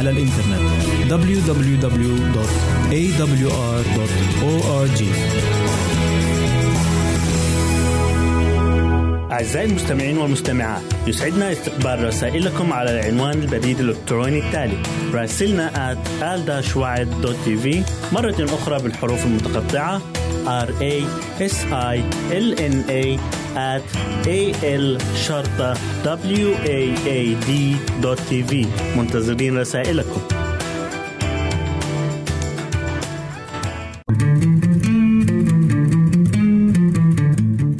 على 0.00 0.10
الإنترنت. 0.10 0.60
www.awr.org 1.10 1.90
أعزائي 9.32 9.66
المستمعين 9.66 10.18
والمستمعات 10.18 10.82
يسعدنا 11.06 11.52
استقبال 11.52 12.04
رسائلكم 12.04 12.72
على 12.72 13.00
العنوان 13.00 13.42
البريد 13.42 13.80
الإلكتروني 13.80 14.38
التالي 14.38 14.82
راسلنا 15.12 15.94
at 15.94 15.98
مرة 18.12 18.44
أخرى 18.44 18.82
بالحروف 18.82 19.24
المتقطعة 19.24 20.02
R 20.46 20.68
A 20.82 20.94
S 21.40 21.56
I 21.72 21.96
L 22.32 22.48
N 22.72 22.76
A 22.88 23.04
at 23.56 23.84
A 24.26 24.40
L 24.64 24.86
شرطة 25.26 25.74
W 26.04 26.48
A 26.66 26.80
A 27.06 27.20
D 27.46 27.50
تي 28.28 28.42
في 28.42 28.66
منتظرين 28.96 29.58
رسائلكم 29.58 30.20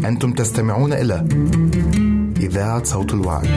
أنتم 0.05 0.33
تستمعون 0.33 0.93
إلى 0.93 1.29
إذاعة 2.41 2.85
صوت 2.85 3.15
الوعد. 3.15 3.49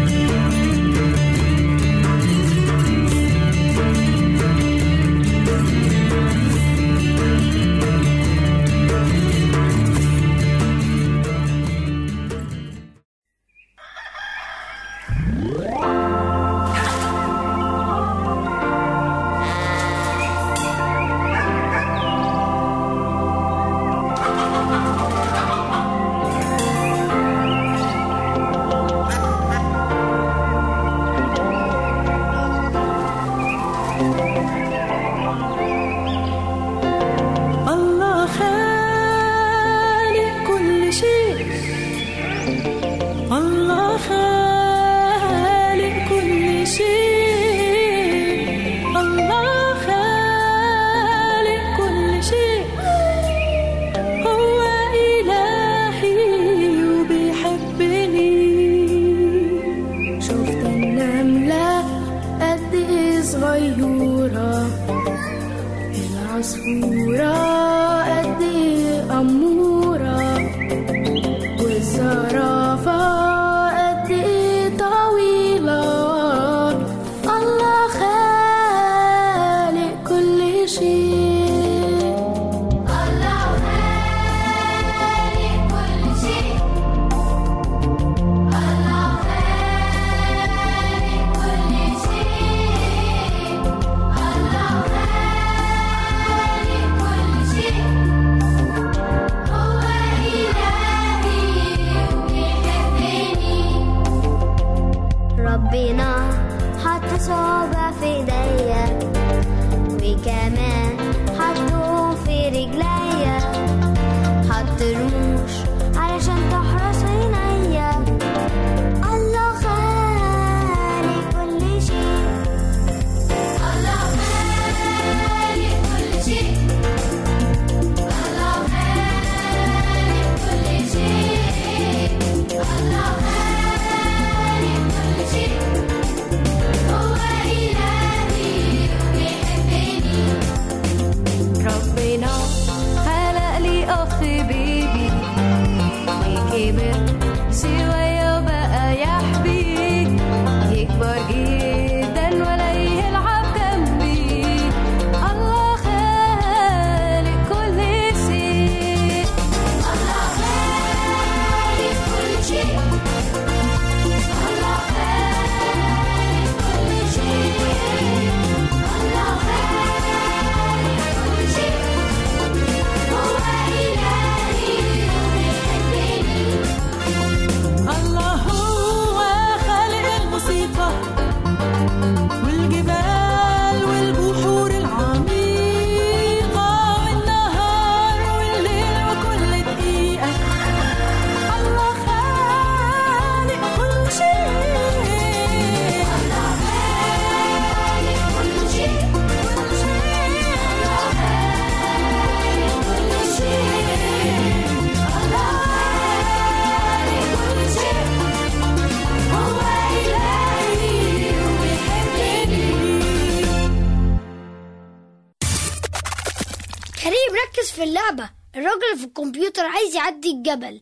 الجبل. 220.54 220.82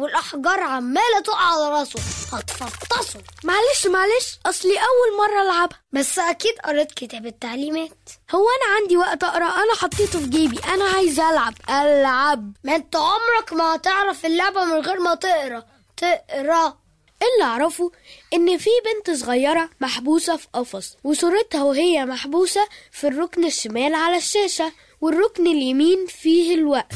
والأحجار 0.00 0.60
عمالة 0.60 1.20
تقع 1.24 1.38
على 1.38 1.68
راسه. 1.70 2.00
هتفطسه. 2.32 3.20
معلش 3.44 3.86
معلش. 3.86 4.38
أصلي 4.46 4.72
أول 4.78 5.18
مرة 5.18 5.42
ألعبها. 5.42 5.78
بس 5.92 6.18
أكيد 6.18 6.54
قريت 6.64 6.92
كتاب 6.92 7.26
التعليمات. 7.26 7.98
هو 8.34 8.44
أنا 8.48 8.76
عندي 8.76 8.96
وقت 8.96 9.24
أقرأ. 9.24 9.44
أنا 9.44 9.74
حطيته 9.78 10.18
في 10.20 10.26
جيبي. 10.26 10.58
أنا 10.74 10.84
عايز 10.84 11.20
ألعب. 11.20 11.54
ألعب. 11.70 12.52
ما 12.64 12.76
أنت 12.76 12.96
عمرك 12.96 13.52
ما 13.52 13.74
هتعرف 13.74 14.26
اللعبة 14.26 14.64
من 14.64 14.80
غير 14.80 15.00
ما 15.00 15.14
تقرأ. 15.14 15.62
تقرأ. 15.96 16.78
اللي 17.22 17.44
أعرفه 17.44 17.92
إن 18.34 18.58
في 18.58 18.70
بنت 18.84 19.16
صغيرة 19.16 19.70
محبوسة 19.80 20.36
في 20.36 20.46
قفص 20.52 20.96
وصورتها 21.04 21.62
وهي 21.62 22.04
محبوسة 22.04 22.68
في 22.92 23.06
الركن 23.06 23.44
الشمال 23.44 23.94
على 23.94 24.16
الشاشة 24.16 24.72
والركن 25.00 25.46
اليمين 25.46 26.06
فيه 26.06 26.54
الوقت. 26.54 26.92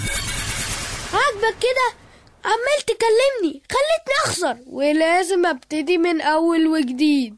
عاجبك 1.12 1.58
كده؟ 1.60 2.01
عمال 2.44 2.80
تكلمني 2.86 3.62
خلتني 3.70 4.14
أخسر. 4.26 4.56
ولازم 4.66 5.46
أبتدي 5.46 5.98
من 5.98 6.20
أول 6.20 6.66
وجديد. 6.66 7.36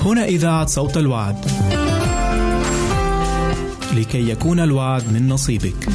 هنا 0.00 0.24
إذاعة 0.24 0.66
صوت 0.66 0.96
الوعد. 0.96 1.44
لكي 3.94 4.30
يكون 4.30 4.60
الوعد 4.60 5.12
من 5.12 5.28
نصيبك. 5.28 5.88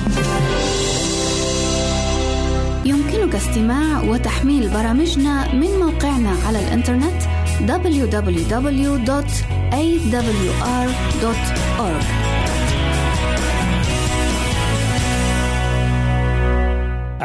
يمكنك 2.85 3.35
استماع 3.35 4.03
وتحميل 4.03 4.69
برامجنا 4.69 5.53
من 5.53 5.79
موقعنا 5.79 6.35
على 6.47 6.59
الإنترنت 6.59 7.21
www.awr.org 7.67 8.19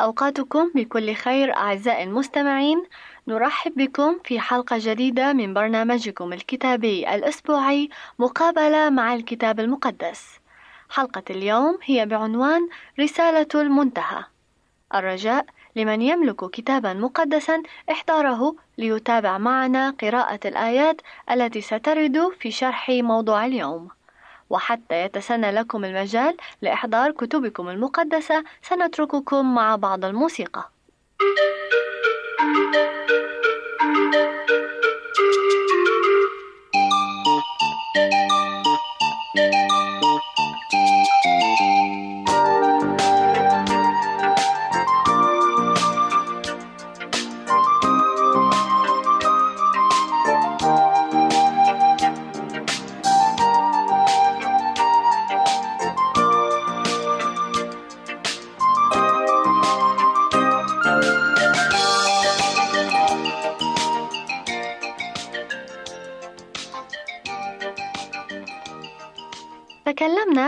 أوقاتكم 0.00 0.70
بكل 0.74 1.14
خير 1.14 1.56
أعزائي 1.56 2.04
المستمعين. 2.04 2.84
نرحب 3.28 3.72
بكم 3.76 4.18
في 4.24 4.40
حلقة 4.40 4.76
جديدة 4.80 5.32
من 5.32 5.54
برنامجكم 5.54 6.32
الكتابي 6.32 7.14
الأسبوعي 7.14 7.88
مقابلة 8.18 8.90
مع 8.90 9.14
الكتاب 9.14 9.60
المقدس. 9.60 10.38
حلقة 10.90 11.22
اليوم 11.30 11.78
هي 11.84 12.06
بعنوان 12.06 12.68
رسالة 13.00 13.48
المنتهى. 13.54 14.24
الرجاء 14.94 15.46
لمن 15.76 16.02
يملك 16.02 16.50
كتابا 16.50 16.94
مقدسا 16.94 17.62
احضاره 17.90 18.56
ليتابع 18.78 19.38
معنا 19.38 19.90
قراءة 19.90 20.40
الآيات 20.44 21.00
التي 21.30 21.60
سترد 21.60 22.32
في 22.40 22.50
شرح 22.50 22.90
موضوع 22.90 23.46
اليوم. 23.46 23.88
وحتى 24.50 25.04
يتسنى 25.04 25.50
لكم 25.50 25.84
المجال 25.84 26.36
لإحضار 26.62 27.10
كتبكم 27.10 27.68
المقدسة 27.68 28.44
سنترككم 28.62 29.54
مع 29.54 29.76
بعض 29.76 30.04
الموسيقى. 30.04 30.70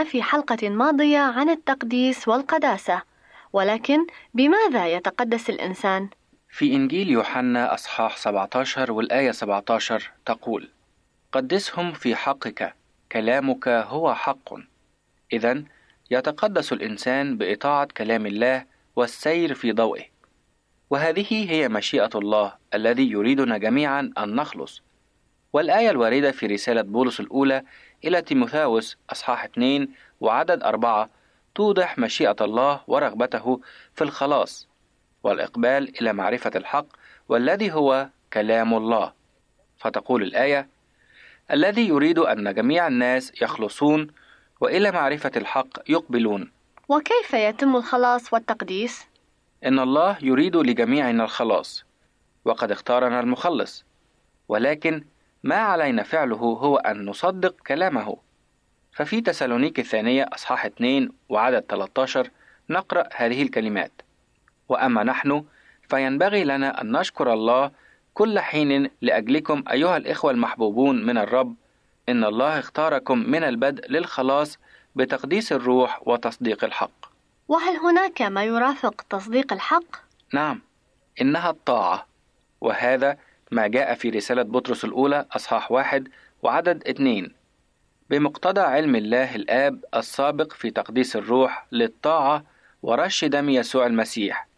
في 0.05 0.23
حلقة 0.23 0.69
ماضية 0.69 1.19
عن 1.19 1.51
التقديس 1.51 2.29
والقداسة، 2.29 3.03
ولكن 3.53 4.07
بماذا 4.35 4.87
يتقدس 4.87 5.51
الإنسان؟ 5.51 6.09
في 6.49 6.75
إنجيل 6.75 7.11
يوحنا 7.11 7.75
أصحاح 7.75 8.17
17 8.17 8.93
والآية 8.93 9.31
17 9.31 10.11
تقول: 10.27 10.69
قدسهم 11.33 11.93
في 11.93 12.15
حقك، 12.15 12.75
كلامك 13.13 13.69
هو 13.69 14.15
حق. 14.15 14.55
إذا 15.33 15.63
يتقدس 16.11 16.73
الإنسان 16.73 17.39
بإطاعة 17.39 17.89
كلام 17.97 18.27
الله 18.27 18.65
والسير 18.97 19.55
في 19.55 19.73
ضوئه. 19.73 20.05
وهذه 20.91 21.51
هي 21.51 21.69
مشيئة 21.69 22.11
الله 22.15 22.53
الذي 22.75 23.11
يريدنا 23.11 23.59
جميعا 23.59 24.13
أن 24.19 24.35
نخلص. 24.35 24.83
والآية 25.53 25.91
الواردة 25.91 26.33
في 26.33 26.47
رسالة 26.47 26.83
بولس 26.83 27.21
الأولى 27.21 27.63
إلى 28.05 28.23
تيموثاوس 28.23 28.97
أصحاح 29.13 29.45
2 29.45 29.89
وعدد 30.21 30.63
أربعة 30.63 31.11
توضح 31.55 31.99
مشيئة 31.99 32.37
الله 32.41 32.81
ورغبته 32.87 33.61
في 33.95 34.05
الخلاص 34.05 34.69
والإقبال 35.23 36.01
إلى 36.01 36.13
معرفة 36.13 36.51
الحق 36.57 36.87
والذي 37.29 37.73
هو 37.73 38.09
كلام 38.33 38.75
الله 38.75 39.13
فتقول 39.79 40.23
الآية 40.23 40.69
الذي 41.51 41.89
يريد 41.89 42.19
أن 42.19 42.55
جميع 42.55 42.87
الناس 42.87 43.43
يخلصون 43.43 44.07
وإلى 44.61 44.91
معرفة 44.91 45.31
الحق 45.37 45.91
يقبلون 45.91 46.51
وكيف 46.89 47.35
يتم 47.35 47.77
الخلاص 47.77 48.33
والتقديس؟ 48.33 49.07
إن 49.65 49.79
الله 49.79 50.17
يريد 50.23 50.57
لجميعنا 50.57 51.25
الخلاص 51.25 51.85
وقد 52.45 52.71
اختارنا 52.71 53.21
المخلص 53.21 53.85
ولكن 54.49 55.05
ما 55.45 55.57
علينا 55.57 56.03
فعله 56.03 56.37
هو 56.37 56.77
أن 56.77 57.05
نصدق 57.05 57.55
كلامه. 57.67 58.17
ففي 58.93 59.21
تسالونيك 59.21 59.79
الثانية 59.79 60.27
أصحاح 60.33 60.65
2 60.65 61.13
وعدد 61.29 61.65
13 61.69 62.31
نقرأ 62.71 63.05
هذه 63.15 63.43
الكلمات. 63.43 63.93
وأما 64.69 65.03
نحن 65.03 65.45
فينبغي 65.89 66.45
لنا 66.45 66.81
أن 66.81 66.93
نشكر 66.93 67.33
الله 67.33 67.71
كل 68.15 68.39
حين 68.39 68.91
لأجلكم 69.01 69.65
أيها 69.71 69.97
الإخوة 69.97 70.31
المحبوبون 70.31 71.07
من 71.07 71.19
الرب 71.19 71.55
إن 72.09 72.25
الله 72.25 72.59
اختاركم 72.59 73.19
من 73.19 73.45
البدء 73.45 73.91
للخلاص 73.91 74.59
بتقديس 74.97 75.53
الروح 75.53 76.09
وتصديق 76.09 76.65
الحق. 76.65 77.13
وهل 77.49 77.77
هناك 77.77 78.23
ما 78.23 78.45
يرافق 78.45 79.03
تصديق 79.11 79.53
الحق؟ 79.53 79.97
نعم 80.33 80.61
إنها 81.21 81.51
الطاعة 81.51 82.07
وهذا 82.61 83.17
ما 83.53 83.67
جاء 83.67 83.95
في 83.95 84.11
رسالة 84.11 84.43
بطرس 84.43 84.85
الأولى 84.85 85.27
أصحاح 85.33 85.73
واحد 85.73 86.09
وعدد 86.43 86.83
اتنين. 86.87 87.33
بمقتضى 88.11 88.61
علم 88.61 88.97
الله 88.97 89.37
الآب 89.37 89.85
السابق 89.95 90.53
في 90.53 90.71
تقديس 90.71 91.17
الروح 91.17 91.67
للطاعة 91.73 92.45
ورش 92.83 93.25
دم 93.25 93.51
يسوع 93.51 93.87
المسيح. 93.87 94.49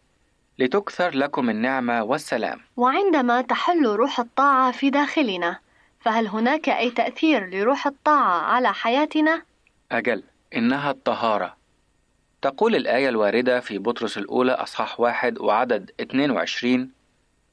لتكثر 0.59 1.15
لكم 1.15 1.49
النعمة 1.49 2.03
والسلام. 2.03 2.61
وعندما 2.77 3.41
تحل 3.41 3.85
روح 3.85 4.19
الطاعة 4.19 4.71
في 4.71 4.89
داخلنا 4.89 5.59
فهل 5.99 6.27
هناك 6.27 6.69
أي 6.69 6.91
تأثير 6.91 7.49
لروح 7.49 7.87
الطاعة 7.87 8.41
على 8.41 8.73
حياتنا؟ 8.73 9.41
أجل 9.91 10.23
إنها 10.55 10.91
الطهارة. 10.91 11.55
تقول 12.41 12.75
الآية 12.75 13.09
الواردة 13.09 13.59
في 13.59 13.77
بطرس 13.77 14.17
الأولى 14.17 14.51
أصحاح 14.51 14.99
واحد 14.99 15.39
وعدد 15.39 15.91
22 16.01 16.91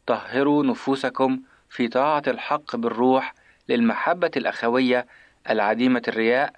طهروا 0.06 0.64
نفوسكم 0.64 1.40
في 1.70 1.88
طاعة 1.88 2.22
الحق 2.26 2.76
بالروح 2.76 3.34
للمحبة 3.68 4.30
الأخوية 4.36 5.06
العديمة 5.50 6.02
الرياء 6.08 6.52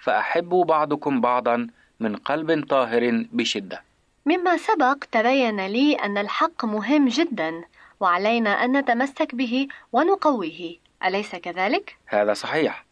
فأحبوا 0.00 0.64
بعضكم 0.64 1.20
بعضا 1.20 1.66
من 2.00 2.16
قلب 2.16 2.66
طاهر 2.68 3.26
بشدة. 3.32 3.82
مما 4.26 4.56
سبق 4.56 4.96
تبين 5.12 5.66
لي 5.66 5.94
أن 5.94 6.18
الحق 6.18 6.64
مهم 6.64 7.08
جدا 7.08 7.64
وعلينا 8.00 8.64
أن 8.64 8.76
نتمسك 8.76 9.34
به 9.34 9.68
ونقويه. 9.92 10.76
أليس 11.04 11.36
كذلك؟ 11.36 11.96
هذا 12.06 12.32
صحيح. 12.32 12.84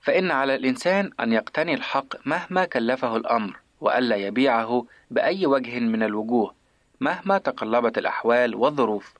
فإن 0.00 0.30
على 0.30 0.54
الإنسان 0.54 1.10
أن 1.20 1.32
يقتني 1.32 1.74
الحق 1.74 2.26
مهما 2.26 2.64
كلفه 2.64 3.16
الأمر 3.16 3.56
وألا 3.80 4.16
يبيعه 4.16 4.86
بأي 5.10 5.46
وجه 5.46 5.80
من 5.80 6.02
الوجوه 6.02 6.54
مهما 7.00 7.38
تقلبت 7.38 7.98
الأحوال 7.98 8.54
والظروف. 8.54 9.14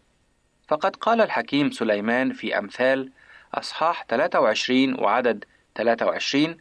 فقد 0.68 0.96
قال 0.96 1.20
الحكيم 1.20 1.70
سليمان 1.70 2.32
في 2.32 2.58
أمثال 2.58 3.10
أصحاح 3.54 4.04
23 4.08 5.00
وعدد 5.00 5.44
23 5.74 6.56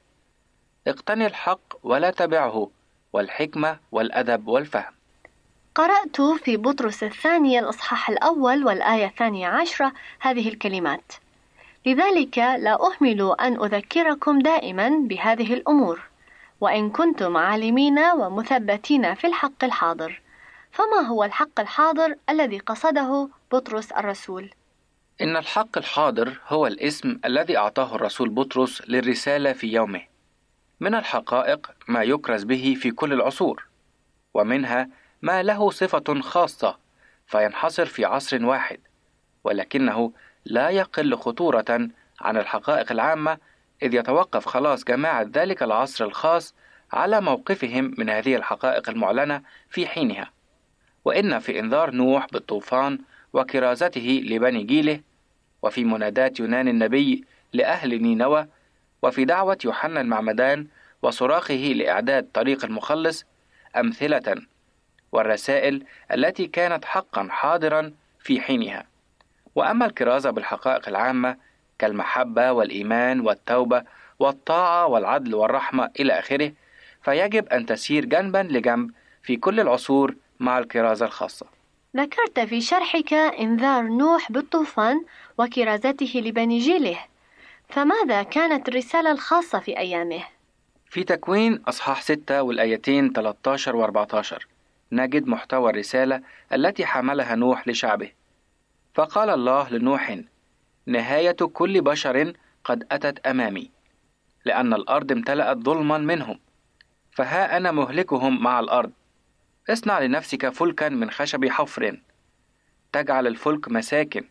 اقتني 0.88 1.26
الحق 1.28 1.60
ولا 1.84 2.12
تبعه 2.12 2.70
والحكمة 3.14 3.80
والأدب 3.92 4.48
والفهم. 4.48 4.94
قرأت 5.76 6.22
في 6.22 6.58
بطرس 6.58 7.04
الثاني 7.04 7.60
الإصحاح 7.60 8.10
الأول 8.10 8.66
والآية 8.66 9.06
الثانية 9.06 9.48
عشرة 9.48 9.94
هذه 10.20 10.50
الكلمات. 10.50 11.14
لذلك 11.86 12.38
لا 12.38 12.78
أهمل 12.82 13.36
أن 13.40 13.64
أذكركم 13.64 14.40
دائما 14.40 14.90
بهذه 14.90 15.54
الأمور 15.54 16.02
وإن 16.62 16.90
كنتم 16.90 17.38
عالمين 17.38 18.00
ومثبتين 18.00 19.16
في 19.16 19.28
الحق 19.28 19.64
الحاضر. 19.64 20.22
فما 20.72 21.08
هو 21.08 21.24
الحق 21.24 21.60
الحاضر 21.60 22.16
الذي 22.30 22.60
قصده 22.60 23.30
بطرس 23.54 23.92
الرسول؟ 23.92 24.50
إن 25.22 25.38
الحق 25.38 25.78
الحاضر 25.78 26.40
هو 26.48 26.68
الاسم 26.68 27.20
الذي 27.26 27.58
أعطاه 27.58 27.96
الرسول 27.96 28.30
بطرس 28.30 28.82
للرسالة 28.88 29.54
في 29.54 29.68
يومه 29.68 30.02
من 30.80 30.96
الحقائق 30.96 31.72
ما 31.88 32.04
يكرز 32.04 32.44
به 32.44 32.76
في 32.80 32.92
كل 32.92 33.14
العصور 33.14 33.66
ومنها 34.34 34.90
ما 35.22 35.44
له 35.44 35.72
صفة 35.72 36.22
خاصة 36.22 36.78
فينحصر 37.28 37.86
في 37.86 38.06
عصر 38.06 38.46
واحد 38.46 38.80
ولكنه 39.44 40.12
لا 40.46 40.70
يقل 40.70 41.16
خطورة 41.16 41.90
عن 42.22 42.38
الحقائق 42.38 42.92
العامة 42.92 43.38
إذ 43.84 43.94
يتوقف 43.94 44.46
خلاص 44.46 44.84
جماعة 44.84 45.30
ذلك 45.34 45.64
العصر 45.64 46.06
الخاص 46.06 46.56
على 46.94 47.22
موقفهم 47.22 47.96
من 47.98 48.10
هذه 48.10 48.36
الحقائق 48.36 48.90
المعلنة 48.90 49.42
في 49.70 49.88
حينها 49.88 50.32
وإن 51.06 51.40
في 51.40 51.60
إنذار 51.60 51.92
نوح 51.92 52.28
بالطوفان 52.32 53.00
وكرازته 53.34 54.22
لبني 54.26 54.64
جيله 54.64 55.00
وفي 55.62 55.84
منادات 55.84 56.40
يونان 56.40 56.68
النبي 56.68 57.24
لأهل 57.54 58.02
نينوى 58.02 58.48
وفي 59.02 59.26
دعوة 59.26 59.58
يوحنا 59.66 60.02
المعمدان 60.02 60.68
وصراخه 61.02 61.54
لإعداد 61.54 62.28
طريق 62.34 62.66
المخلص 62.66 63.26
أمثلة 63.76 64.36
والرسائل 65.12 65.86
التي 66.12 66.48
كانت 66.48 66.86
حقا 66.86 67.28
حاضرا 67.32 67.92
في 68.20 68.42
حينها. 68.42 68.86
وأما 69.56 69.86
الكرازة 69.86 70.30
بالحقائق 70.30 70.88
العامة 70.88 71.38
كالمحبة 71.80 72.52
والإيمان 72.52 73.20
والتوبة 73.20 73.84
والطاعة 74.20 74.88
والعدل 74.88 75.36
والرحمة 75.36 75.90
إلى 76.00 76.20
آخره 76.20 76.52
فيجب 77.04 77.48
أن 77.48 77.66
تسير 77.66 78.06
جنبا 78.06 78.38
لجنب 78.38 78.92
في 79.24 79.36
كل 79.38 79.60
العصور 79.60 80.16
مع 80.40 80.60
الكرازة 80.60 81.06
الخاصة. 81.06 81.53
ذكرت 81.98 82.40
في 82.40 82.62
شرحك 82.62 83.14
إنذار 83.14 83.84
نوح 83.84 84.32
بالطوفان 84.32 85.06
وكرازته 85.38 86.22
لبني 86.26 86.60
جيله. 86.60 87.00
فماذا 87.70 88.24
كانت 88.24 88.70
الرسالة 88.70 89.12
الخاصة 89.12 89.60
في 89.60 89.78
أيامه؟ 89.78 90.24
في 90.90 91.04
تكوين 91.04 91.62
أصحاح 91.68 92.02
6 92.02 92.44
والآيتين 92.44 93.14
13 93.14 93.76
و 93.76 93.84
14 93.84 94.48
نجد 94.92 95.28
محتوى 95.28 95.70
الرسالة 95.70 96.22
التي 96.54 96.86
حملها 96.86 97.36
نوح 97.36 97.68
لشعبه. 97.68 98.12
فقال 98.94 99.30
الله 99.30 99.70
لنوح 99.70 100.20
نهاية 100.86 101.32
كل 101.32 101.82
بشر 101.82 102.34
قد 102.64 102.88
أتت 102.92 103.28
أمامي 103.28 103.72
لأن 104.46 104.74
الأرض 104.74 105.12
امتلأت 105.12 105.58
ظلما 105.58 105.98
منهم 105.98 106.40
فها 107.12 107.58
أنا 107.58 107.72
مهلكهم 107.72 108.44
مع 108.44 108.60
الأرض. 108.60 108.92
اصنع 109.70 110.00
لنفسك 110.00 110.50
فلكا 110.50 110.90
من 110.90 111.12
خشب 111.12 111.46
حفر 111.46 111.98
تجعل 112.94 113.28
الفلك 113.28 113.70
مساكن 113.72 114.24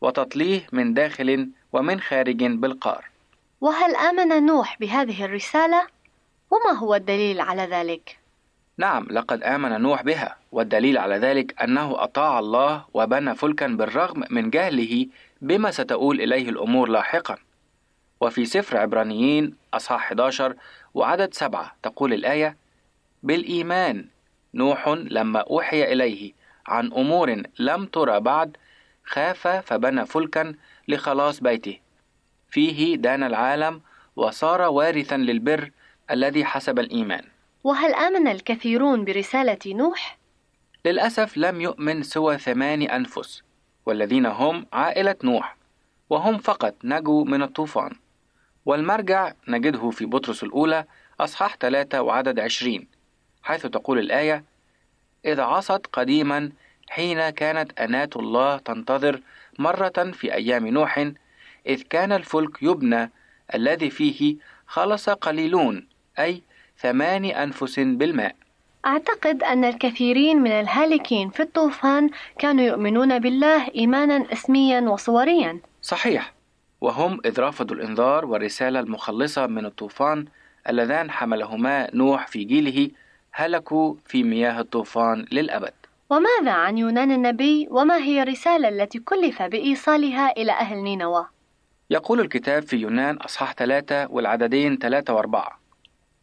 وتطليه 0.00 0.66
من 0.72 0.94
داخل 0.94 1.48
ومن 1.72 2.00
خارج 2.00 2.44
بالقار 2.44 3.04
وهل 3.60 3.96
آمن 3.96 4.46
نوح 4.46 4.78
بهذه 4.80 5.24
الرسالة؟ 5.24 5.86
وما 6.50 6.78
هو 6.78 6.94
الدليل 6.94 7.40
على 7.40 7.62
ذلك؟ 7.62 8.18
نعم 8.78 9.06
لقد 9.10 9.42
آمن 9.42 9.80
نوح 9.80 10.02
بها 10.02 10.36
والدليل 10.52 10.98
على 10.98 11.16
ذلك 11.16 11.62
أنه 11.62 12.02
أطاع 12.02 12.38
الله 12.38 12.84
وبنى 12.94 13.34
فلكا 13.34 13.66
بالرغم 13.66 14.24
من 14.30 14.50
جهله 14.50 15.06
بما 15.40 15.70
ستؤول 15.70 16.20
إليه 16.20 16.48
الأمور 16.48 16.88
لاحقا 16.88 17.36
وفي 18.20 18.44
سفر 18.44 18.76
عبرانيين 18.76 19.56
أصحاح 19.74 20.04
11 20.04 20.54
وعدد 20.94 21.34
سبعة 21.34 21.76
تقول 21.82 22.12
الآية 22.12 22.56
بالإيمان 23.22 24.06
نوح 24.54 24.88
لما 24.88 25.40
أوحي 25.40 25.92
إليه 25.92 26.32
عن 26.66 26.92
أمور 26.92 27.42
لم 27.58 27.86
ترى 27.86 28.20
بعد 28.20 28.56
خاف 29.04 29.48
فبنى 29.48 30.06
فلكا 30.06 30.54
لخلاص 30.88 31.40
بيته. 31.40 31.78
فيه 32.50 32.96
دان 32.96 33.22
العالم 33.22 33.80
وصار 34.16 34.62
وارثا 34.62 35.16
للبر 35.16 35.70
الذي 36.10 36.44
حسب 36.44 36.78
الإيمان. 36.78 37.24
وهل 37.64 37.94
آمن 37.94 38.28
الكثيرون 38.28 39.04
برسالة 39.04 39.58
نوح؟ 39.66 40.18
للأسف 40.84 41.36
لم 41.36 41.60
يؤمن 41.60 42.02
سوى 42.02 42.38
ثمان 42.38 42.82
أنفس 42.82 43.42
والذين 43.86 44.26
هم 44.26 44.66
عائلة 44.72 45.16
نوح 45.24 45.56
وهم 46.10 46.38
فقط 46.38 46.74
نجوا 46.84 47.24
من 47.24 47.42
الطوفان. 47.42 47.92
والمرجع 48.66 49.32
نجده 49.48 49.90
في 49.90 50.06
بطرس 50.06 50.42
الأولى 50.42 50.84
أصحاح 51.20 51.56
3 51.56 52.02
وعدد 52.02 52.40
20 52.40 52.86
حيث 53.42 53.66
تقول 53.66 53.98
الآية 53.98 54.44
إذا 55.24 55.42
عصت 55.42 55.86
قديما 55.92 56.50
حين 56.90 57.30
كانت 57.30 57.80
أناة 57.80 58.10
الله 58.16 58.56
تنتظر 58.56 59.20
مرة 59.58 60.10
في 60.12 60.34
أيام 60.34 60.66
نوح 60.66 60.98
إذ 61.66 61.82
كان 61.82 62.12
الفلك 62.12 62.62
يبنى 62.62 63.10
الذي 63.54 63.90
فيه 63.90 64.36
خلص 64.66 65.08
قليلون 65.08 65.86
أي 66.18 66.42
ثمان 66.78 67.24
أنفس 67.24 67.78
بالماء. 67.78 68.34
أعتقد 68.86 69.42
أن 69.42 69.64
الكثيرين 69.64 70.36
من 70.36 70.50
الهالكين 70.50 71.30
في 71.30 71.40
الطوفان 71.40 72.10
كانوا 72.38 72.64
يؤمنون 72.64 73.18
بالله 73.18 73.68
إيمانا 73.74 74.32
اسميا 74.32 74.80
وصوريا. 74.80 75.60
صحيح. 75.82 76.32
وهم 76.80 77.20
إذ 77.24 77.40
رفضوا 77.40 77.76
الإنذار 77.76 78.24
والرسالة 78.24 78.80
المخلصة 78.80 79.46
من 79.46 79.66
الطوفان 79.66 80.24
اللذان 80.68 81.10
حملهما 81.10 81.88
نوح 81.94 82.26
في 82.26 82.44
جيله 82.44 82.90
هلكوا 83.32 83.94
في 84.06 84.22
مياه 84.22 84.60
الطوفان 84.60 85.26
للأبد. 85.32 85.72
وماذا 86.10 86.52
عن 86.52 86.78
يونان 86.78 87.12
النبي؟ 87.12 87.68
وما 87.70 87.96
هي 87.96 88.22
الرسالة 88.22 88.68
التي 88.68 88.98
كلف 88.98 89.42
بإيصالها 89.42 90.30
إلى 90.30 90.52
أهل 90.52 90.76
نينوى؟ 90.82 91.26
يقول 91.90 92.20
الكتاب 92.20 92.62
في 92.62 92.76
يونان 92.76 93.16
أصحاح 93.16 93.52
ثلاثة 93.52 94.06
والعددين 94.10 94.76
ثلاثة 94.78 95.14
وأربعة. 95.14 95.60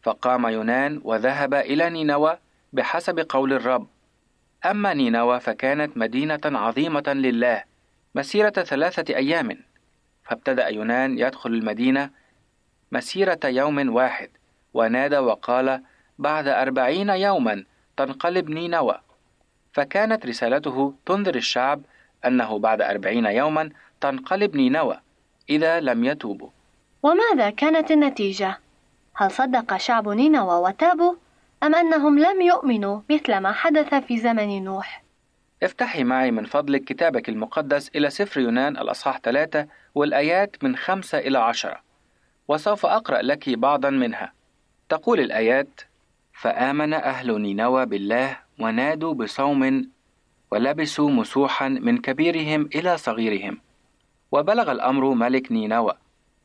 فقام 0.02 0.46
يونان 0.46 1.00
وذهب 1.04 1.54
إلى 1.54 1.90
نينوى 1.90 2.38
بحسب 2.72 3.26
قول 3.28 3.52
الرب. 3.52 3.86
أما 4.66 4.94
نينوى 4.94 5.40
فكانت 5.40 5.96
مدينة 5.96 6.40
عظيمة 6.44 7.02
لله 7.06 7.62
مسيرة 8.14 8.50
ثلاثة 8.50 9.16
أيام. 9.16 9.58
فابتدأ 10.24 10.68
يونان 10.68 11.18
يدخل 11.18 11.50
المدينة 11.50 12.10
مسيرة 12.92 13.40
يوم 13.44 13.94
واحد 13.94 14.30
ونادى 14.74 15.18
وقال 15.18 15.82
بعد 16.20 16.48
أربعين 16.48 17.10
يوما 17.10 17.64
تنقلب 17.96 18.50
نينوى 18.50 19.00
فكانت 19.72 20.26
رسالته 20.26 20.94
تنذر 21.06 21.34
الشعب 21.34 21.82
أنه 22.26 22.58
بعد 22.58 22.82
أربعين 22.82 23.26
يوما 23.26 23.70
تنقلب 24.00 24.56
نينوى 24.56 25.00
إذا 25.50 25.80
لم 25.80 26.04
يتوبوا 26.04 26.48
وماذا 27.02 27.50
كانت 27.50 27.90
النتيجة؟ 27.90 28.58
هل 29.14 29.30
صدق 29.30 29.76
شعب 29.76 30.08
نينوى 30.08 30.54
وتابوا 30.54 31.14
أم 31.62 31.74
أنهم 31.74 32.18
لم 32.18 32.40
يؤمنوا 32.40 33.00
مثل 33.10 33.38
ما 33.38 33.52
حدث 33.52 33.94
في 33.94 34.18
زمن 34.18 34.64
نوح؟ 34.64 35.02
افتحي 35.62 36.04
معي 36.04 36.30
من 36.30 36.44
فضلك 36.44 36.84
كتابك 36.84 37.28
المقدس 37.28 37.88
إلى 37.88 38.10
سفر 38.10 38.40
يونان 38.40 38.76
الأصحاح 38.76 39.18
ثلاثة 39.18 39.66
والآيات 39.94 40.64
من 40.64 40.76
خمسة 40.76 41.18
إلى 41.18 41.38
عشرة 41.38 41.80
وسوف 42.48 42.86
أقرأ 42.86 43.22
لك 43.22 43.48
بعضا 43.48 43.90
منها 43.90 44.32
تقول 44.88 45.20
الآيات 45.20 45.80
فآمن 46.40 46.94
أهل 46.94 47.40
نينوى 47.40 47.86
بالله 47.86 48.38
ونادوا 48.58 49.14
بصوم 49.14 49.90
ولبسوا 50.52 51.10
مسوحا 51.10 51.68
من 51.68 51.98
كبيرهم 51.98 52.68
إلى 52.74 52.96
صغيرهم. 52.98 53.60
وبلغ 54.32 54.72
الأمر 54.72 55.14
ملك 55.14 55.52
نينوى 55.52 55.92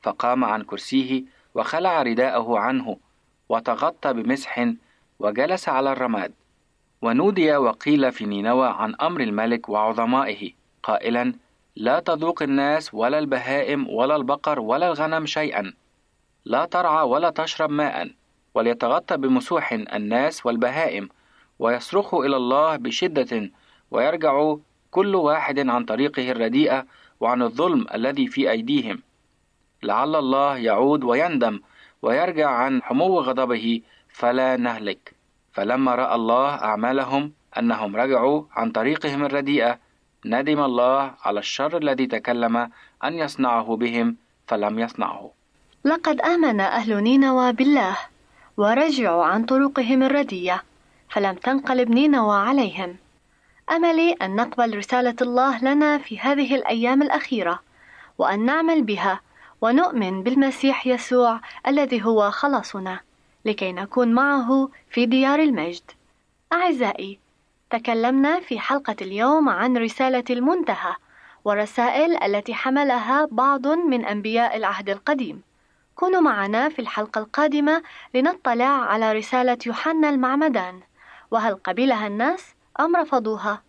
فقام 0.03 0.43
عن 0.43 0.61
كرسيه 0.61 1.23
وخلع 1.55 2.01
رداءه 2.01 2.59
عنه 2.59 2.97
وتغطى 3.49 4.13
بمسح 4.13 4.69
وجلس 5.19 5.69
على 5.69 5.91
الرماد. 5.91 6.33
ونودي 7.01 7.55
وقيل 7.55 8.11
في 8.11 8.25
نينوى 8.25 8.67
عن 8.67 8.95
أمر 8.95 9.21
الملك 9.21 9.69
وعظمائه 9.69 10.51
قائلا 10.83 11.33
لا 11.75 11.99
تذوق 11.99 12.43
الناس 12.43 12.93
ولا 12.93 13.19
البهائم 13.19 13.89
ولا 13.89 14.15
البقر 14.15 14.59
ولا 14.59 14.87
الغنم 14.87 15.25
شيئا 15.25 15.73
لا 16.45 16.65
ترعى 16.65 17.05
ولا 17.07 17.29
تشرب 17.29 17.69
ماء 17.69 18.09
وليتغطى 18.55 19.17
بمسوح 19.17 19.73
الناس 19.73 20.45
والبهائم 20.45 21.09
ويصرخوا 21.59 22.25
إلى 22.25 22.37
الله 22.37 22.75
بشدة 22.75 23.51
ويرجع 23.91 24.55
كل 24.91 25.15
واحد 25.15 25.69
عن 25.69 25.85
طريقه 25.85 26.31
الرديئة 26.31 26.85
وعن 27.19 27.41
الظلم 27.41 27.85
الذي 27.93 28.27
في 28.27 28.51
أيديهم. 28.51 29.01
لعل 29.83 30.15
الله 30.15 30.57
يعود 30.57 31.03
ويندم 31.03 31.59
ويرجع 32.01 32.49
عن 32.49 32.81
حمو 32.81 33.19
غضبه 33.19 33.81
فلا 34.09 34.57
نهلك. 34.57 35.13
فلما 35.53 35.95
رأى 35.95 36.15
الله 36.15 36.49
أعمالهم 36.49 37.31
أنهم 37.59 37.95
رجعوا 37.95 38.43
عن 38.51 38.71
طريقهم 38.71 39.25
الرديئة 39.25 39.79
ندم 40.25 40.59
الله 40.63 41.13
على 41.23 41.39
الشر 41.39 41.77
الذي 41.77 42.07
تكلم 42.07 42.69
أن 43.03 43.13
يصنعه 43.13 43.75
بهم 43.75 44.15
فلم 44.47 44.79
يصنعه. 44.79 45.31
لقد 45.85 46.21
آمن 46.21 46.59
أهل 46.59 47.03
نينوى 47.03 47.53
بالله. 47.53 48.14
ورجعوا 48.57 49.23
عن 49.25 49.45
طرقهم 49.45 50.03
الردية 50.03 50.63
فلم 51.09 51.35
تنقلب 51.35 51.89
نينوى 51.89 52.37
عليهم 52.37 52.95
املي 53.71 54.11
أن 54.11 54.35
نقبل 54.35 54.77
رسالة 54.77 55.15
الله 55.21 55.63
لنا 55.63 55.97
في 55.97 56.19
هذه 56.19 56.55
الأيام 56.55 57.01
الأخيرة 57.01 57.59
وأن 58.17 58.45
نعمل 58.45 58.83
بها 58.83 59.19
ونؤمن 59.61 60.23
بالمسيح 60.23 60.87
يسوع 60.87 61.39
الذي 61.67 62.03
هو 62.05 62.31
خلاصنا 62.31 62.99
لكي 63.45 63.71
نكون 63.71 64.13
معه 64.13 64.69
في 64.89 65.05
ديار 65.05 65.39
المجد. 65.39 65.91
أعزائي، 66.53 67.19
تكلمنا 67.69 68.39
في 68.39 68.59
حلقة 68.59 68.95
اليوم 69.01 69.49
عن 69.49 69.77
رسالة 69.77 70.23
المنتهى 70.29 70.95
والرسائل 71.45 72.23
التي 72.23 72.53
حملها 72.53 73.27
بعض 73.31 73.67
من 73.67 74.05
أنبياء 74.05 74.57
العهد 74.57 74.89
القديم. 74.89 75.41
كونوا 75.95 76.21
معنا 76.21 76.69
في 76.69 76.79
الحلقة 76.79 77.19
القادمة 77.19 77.83
لنطلع 78.13 78.65
على 78.65 79.13
رسالة 79.13 79.57
يوحنا 79.65 80.09
المعمدان، 80.09 80.79
وهل 81.31 81.55
قبلها 81.55 82.07
الناس 82.07 82.45
أم 82.79 82.95
رفضوها؟ 82.95 83.63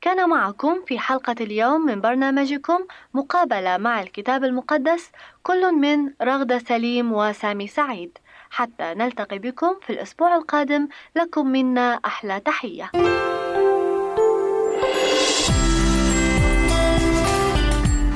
كان 0.00 0.28
معكم 0.28 0.84
في 0.86 0.98
حلقة 0.98 1.34
اليوم 1.40 1.86
من 1.86 2.00
برنامجكم 2.00 2.78
مقابلة 3.14 3.76
مع 3.76 4.02
الكتاب 4.02 4.44
المقدس 4.44 5.10
كل 5.42 5.72
من 5.72 6.10
رغدة 6.22 6.58
سليم 6.58 7.12
وسامي 7.12 7.66
سعيد. 7.66 8.18
حتى 8.50 8.94
نلتقي 8.94 9.38
بكم 9.38 9.74
في 9.86 9.92
الأسبوع 9.92 10.36
القادم 10.36 10.88
لكم 11.16 11.46
منا 11.46 12.00
أحلى 12.04 12.40
تحية. 12.40 12.90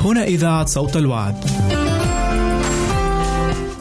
هنا 0.04 0.24
إذاعة 0.24 0.64
صوت 0.64 0.96
الوعد. 0.96 1.44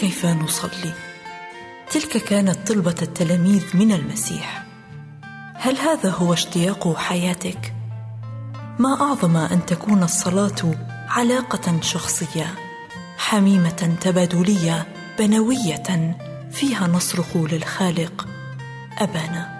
كيف 0.00 0.26
نصلي؟ 0.26 0.92
تلك 1.90 2.16
كانت 2.16 2.68
طلبة 2.68 2.94
التلاميذ 3.02 3.64
من 3.74 3.92
المسيح. 3.92 4.64
هل 5.54 5.76
هذا 5.76 6.10
هو 6.10 6.32
اشتياق 6.32 6.96
حياتك؟ 6.96 7.74
ما 8.78 9.00
أعظم 9.00 9.36
أن 9.36 9.66
تكون 9.66 10.02
الصلاة 10.02 10.74
علاقة 11.08 11.80
شخصية 11.80 12.54
حميمة 13.18 13.96
تبادلية 14.00 14.86
بنوية 15.18 16.16
فيها 16.50 16.86
نصرخ 16.86 17.36
للخالق 17.36 18.28
أبانا. 18.98 19.59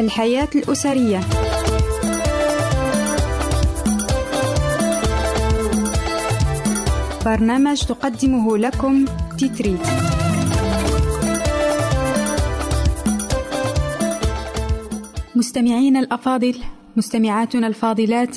الحياة 0.00 0.48
الأسرية. 0.54 1.20
برنامج 7.26 7.82
تقدمه 7.82 8.58
لكم 8.58 9.04
تيتريت 9.38 9.80
مستمعين 15.36 15.96
الأفاضل 15.96 16.54
مستمعاتنا 16.96 17.66
الفاضلات 17.66 18.36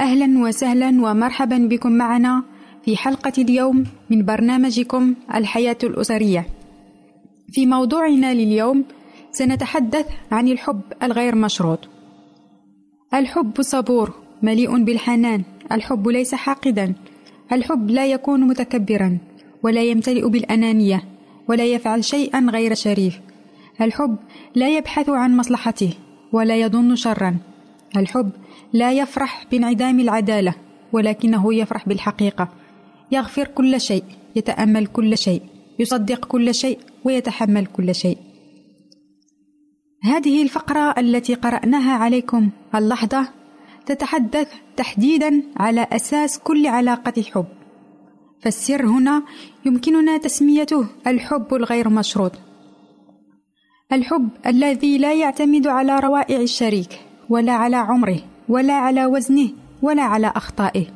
أهلا 0.00 0.38
وسهلا 0.38 0.88
ومرحبا 0.88 1.58
بكم 1.58 1.92
معنا 1.92 2.42
في 2.84 2.96
حلقة 2.96 3.32
اليوم 3.38 3.84
من 4.10 4.24
برنامجكم 4.24 5.14
الحياة 5.34 5.76
الأسرية. 5.84 6.46
في 7.52 7.66
موضوعنا 7.66 8.34
لليوم 8.34 8.84
سنتحدث 9.32 10.06
عن 10.32 10.48
الحب 10.48 10.80
الغير 11.02 11.34
مشروط. 11.34 11.88
الحب 13.14 13.62
صبور 13.62 14.14
مليء 14.42 14.84
بالحنان. 14.84 15.42
الحب 15.72 16.08
ليس 16.08 16.34
حاقدا. 16.34 16.94
الحب 17.52 17.90
لا 17.90 18.06
يكون 18.06 18.40
متكبرا 18.40 19.18
ولا 19.62 19.82
يمتلئ 19.82 20.28
بالأنانية 20.28 21.04
ولا 21.48 21.64
يفعل 21.64 22.04
شيئا 22.04 22.50
غير 22.50 22.74
شريف. 22.74 23.20
الحب 23.80 24.16
لا 24.54 24.76
يبحث 24.76 25.08
عن 25.08 25.36
مصلحته 25.36 25.94
ولا 26.32 26.56
يظن 26.56 26.96
شرا. 26.96 27.36
الحب 27.96 28.30
لا 28.72 28.92
يفرح 28.92 29.46
بانعدام 29.50 30.00
العدالة 30.00 30.54
ولكنه 30.92 31.54
يفرح 31.54 31.88
بالحقيقة. 31.88 32.48
يغفر 33.12 33.46
كل 33.46 33.80
شيء 33.80 34.04
يتأمل 34.36 34.86
كل 34.86 35.18
شيء 35.18 35.42
يصدق 35.78 36.24
كل 36.24 36.54
شيء 36.54 36.78
ويتحمل 37.04 37.66
كل 37.66 37.94
شيء. 37.94 38.18
هذه 40.02 40.42
الفقرة 40.42 40.94
التي 40.98 41.34
قرأناها 41.34 41.92
عليكم 41.92 42.50
اللحظة 42.74 43.28
تتحدث 43.86 44.48
تحديدا 44.76 45.42
على 45.56 45.86
أساس 45.92 46.38
كل 46.38 46.66
علاقة 46.66 47.22
حب. 47.22 47.46
فالسر 48.40 48.86
هنا 48.86 49.22
يمكننا 49.64 50.16
تسميته 50.16 50.86
الحب 51.06 51.54
الغير 51.54 51.88
مشروط. 51.88 52.32
الحب 53.92 54.28
الذي 54.46 54.98
لا 54.98 55.14
يعتمد 55.14 55.66
على 55.66 56.00
روائع 56.00 56.40
الشريك 56.40 57.00
ولا 57.28 57.52
على 57.52 57.76
عمره 57.76 58.20
ولا 58.48 58.74
على 58.74 59.06
وزنه 59.06 59.48
ولا 59.82 60.02
على 60.02 60.32
أخطائه. 60.36 60.86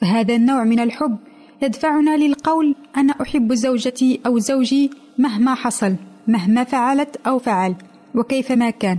فهذا 0.00 0.34
النوع 0.34 0.64
من 0.64 0.80
الحب 0.80 1.18
يدفعنا 1.62 2.16
للقول 2.16 2.74
أنا 2.96 3.14
أحب 3.22 3.54
زوجتي 3.54 4.20
أو 4.26 4.38
زوجي 4.38 4.90
مهما 5.18 5.54
حصل 5.54 5.94
مهما 6.28 6.64
فعلت 6.64 7.16
أو 7.26 7.38
فعل 7.38 7.74
وكيفما 8.14 8.70
كان 8.70 8.98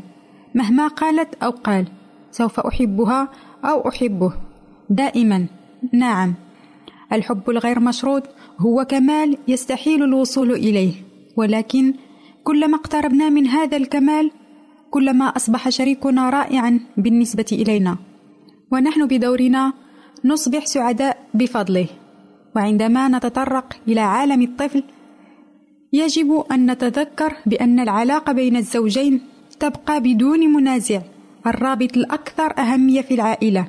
مهما 0.55 0.87
قالت 0.87 1.43
أو 1.43 1.49
قال 1.49 1.87
سوف 2.31 2.59
أحبها 2.59 3.29
أو 3.65 3.89
أحبه. 3.89 4.33
دائما 4.89 5.47
نعم. 5.93 6.33
الحب 7.13 7.49
الغير 7.49 7.79
مشروط 7.79 8.23
هو 8.59 8.85
كمال 8.85 9.37
يستحيل 9.47 10.03
الوصول 10.03 10.51
إليه. 10.51 10.93
ولكن 11.37 11.93
كلما 12.43 12.75
اقتربنا 12.77 13.29
من 13.29 13.47
هذا 13.47 13.77
الكمال 13.77 14.31
كلما 14.91 15.25
أصبح 15.25 15.69
شريكنا 15.69 16.29
رائعا 16.29 16.79
بالنسبة 16.97 17.45
إلينا. 17.51 17.97
ونحن 18.71 19.07
بدورنا 19.07 19.73
نصبح 20.25 20.65
سعداء 20.65 21.17
بفضله. 21.33 21.87
وعندما 22.55 23.07
نتطرق 23.07 23.77
إلى 23.87 24.01
عالم 24.01 24.41
الطفل 24.41 24.83
يجب 25.93 26.45
أن 26.51 26.71
نتذكر 26.71 27.35
بأن 27.45 27.79
العلاقة 27.79 28.33
بين 28.33 28.55
الزوجين 28.55 29.21
تبقى 29.59 30.01
بدون 30.01 30.39
منازع. 30.39 31.01
الرابط 31.47 31.97
الأكثر 31.97 32.57
أهمية 32.57 33.01
في 33.01 33.13
العائلة. 33.13 33.67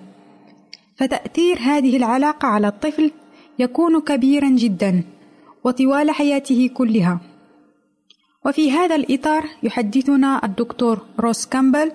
فتأثير 0.96 1.58
هذه 1.58 1.96
العلاقة 1.96 2.48
على 2.48 2.68
الطفل 2.68 3.10
يكون 3.58 4.00
كبيرا 4.00 4.48
جدا 4.48 5.04
وطوال 5.64 6.10
حياته 6.10 6.70
كلها. 6.74 7.20
وفي 8.46 8.70
هذا 8.70 8.94
الإطار 8.94 9.44
يحدثنا 9.62 10.44
الدكتور 10.44 11.02
روس 11.20 11.46
كامبل 11.46 11.92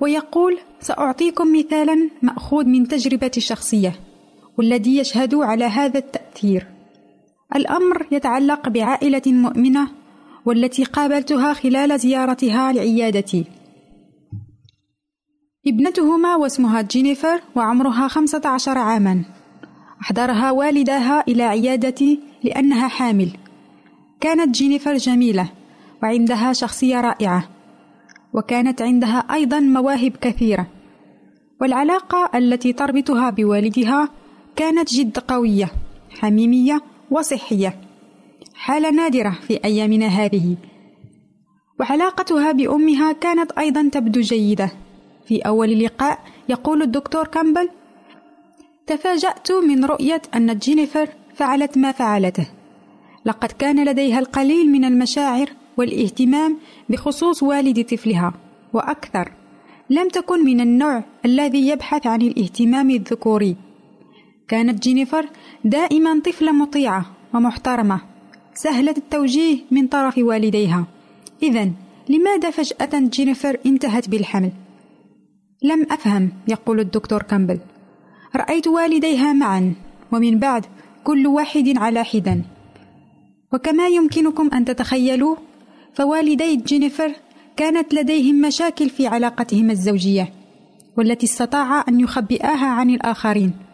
ويقول 0.00 0.58
سأعطيكم 0.80 1.58
مثالا 1.58 2.10
مأخوذ 2.22 2.64
من 2.64 2.88
تجربتي 2.88 3.40
الشخصية 3.40 3.94
والذي 4.58 4.98
يشهد 4.98 5.34
على 5.34 5.64
هذا 5.64 5.98
التأثير. 5.98 6.79
الأمر 7.56 8.06
يتعلق 8.10 8.68
بعائلة 8.68 9.22
مؤمنة 9.26 9.88
والتي 10.44 10.84
قابلتها 10.84 11.52
خلال 11.52 11.98
زيارتها 11.98 12.72
لعيادتي. 12.72 13.44
ابنتهما 15.66 16.36
واسمها 16.36 16.82
جينيفر 16.82 17.40
وعمرها 17.56 18.08
خمسة 18.08 18.42
عشر 18.44 18.78
عاما. 18.78 19.24
أحضرها 20.02 20.50
والداها 20.50 21.24
إلى 21.28 21.42
عيادتي 21.42 22.20
لأنها 22.44 22.88
حامل. 22.88 23.30
كانت 24.20 24.54
جينيفر 24.54 24.96
جميلة 24.96 25.50
وعندها 26.02 26.52
شخصية 26.52 27.00
رائعة 27.00 27.48
وكانت 28.34 28.82
عندها 28.82 29.18
أيضا 29.18 29.60
مواهب 29.60 30.12
كثيرة. 30.20 30.66
والعلاقة 31.60 32.30
التي 32.38 32.72
تربطها 32.72 33.30
بوالدها 33.30 34.08
كانت 34.56 34.94
جد 34.94 35.18
قوية 35.18 35.70
حميمية 36.10 36.82
وصحية. 37.10 37.80
حالة 38.54 38.90
نادرة 38.90 39.38
في 39.48 39.64
أيامنا 39.64 40.06
هذه. 40.06 40.56
وعلاقتها 41.80 42.52
بأمها 42.52 43.12
كانت 43.12 43.52
أيضا 43.52 43.88
تبدو 43.92 44.20
جيدة. 44.20 44.72
في 45.26 45.38
أول 45.38 45.84
لقاء 45.84 46.18
يقول 46.48 46.82
الدكتور 46.82 47.26
كامبل 47.26 47.68
تفاجأت 48.86 49.52
من 49.52 49.84
رؤية 49.84 50.22
أن 50.34 50.58
جينيفر 50.58 51.08
فعلت 51.34 51.78
ما 51.78 51.92
فعلته. 51.92 52.46
لقد 53.24 53.52
كان 53.52 53.84
لديها 53.84 54.18
القليل 54.18 54.72
من 54.72 54.84
المشاعر 54.84 55.50
والاهتمام 55.76 56.58
بخصوص 56.88 57.42
والد 57.42 57.84
طفلها 57.84 58.32
وأكثر. 58.72 59.32
لم 59.90 60.08
تكن 60.08 60.44
من 60.44 60.60
النوع 60.60 61.02
الذي 61.24 61.68
يبحث 61.68 62.06
عن 62.06 62.22
الاهتمام 62.22 62.90
الذكوري. 62.90 63.56
كانت 64.50 64.82
جينيفر 64.82 65.26
دائما 65.64 66.20
طفلة 66.20 66.52
مطيعة 66.52 67.06
ومحترمة 67.34 68.00
سهلة 68.54 68.94
التوجيه 68.96 69.58
من 69.70 69.86
طرف 69.86 70.18
والديها. 70.18 70.86
إذا 71.42 71.70
لماذا 72.08 72.50
فجأة 72.50 72.98
جينيفر 72.98 73.56
انتهت 73.66 74.08
بالحمل؟ 74.08 74.52
لم 75.62 75.86
أفهم 75.90 76.32
يقول 76.48 76.80
الدكتور 76.80 77.22
كامبل. 77.22 77.58
رأيت 78.36 78.66
والديها 78.66 79.32
معا 79.32 79.74
ومن 80.12 80.38
بعد 80.38 80.66
كل 81.04 81.26
واحد 81.26 81.78
على 81.78 82.04
حدا. 82.04 82.42
وكما 83.52 83.88
يمكنكم 83.88 84.50
أن 84.54 84.64
تتخيلوا 84.64 85.36
فوالدي 85.94 86.56
جينيفر 86.56 87.12
كانت 87.56 87.94
لديهم 87.94 88.40
مشاكل 88.40 88.90
في 88.90 89.06
علاقتهما 89.06 89.72
الزوجية 89.72 90.32
والتي 90.96 91.26
استطاع 91.26 91.84
أن 91.88 92.00
يخبئاها 92.00 92.66
عن 92.66 92.90
الآخرين. 92.90 93.69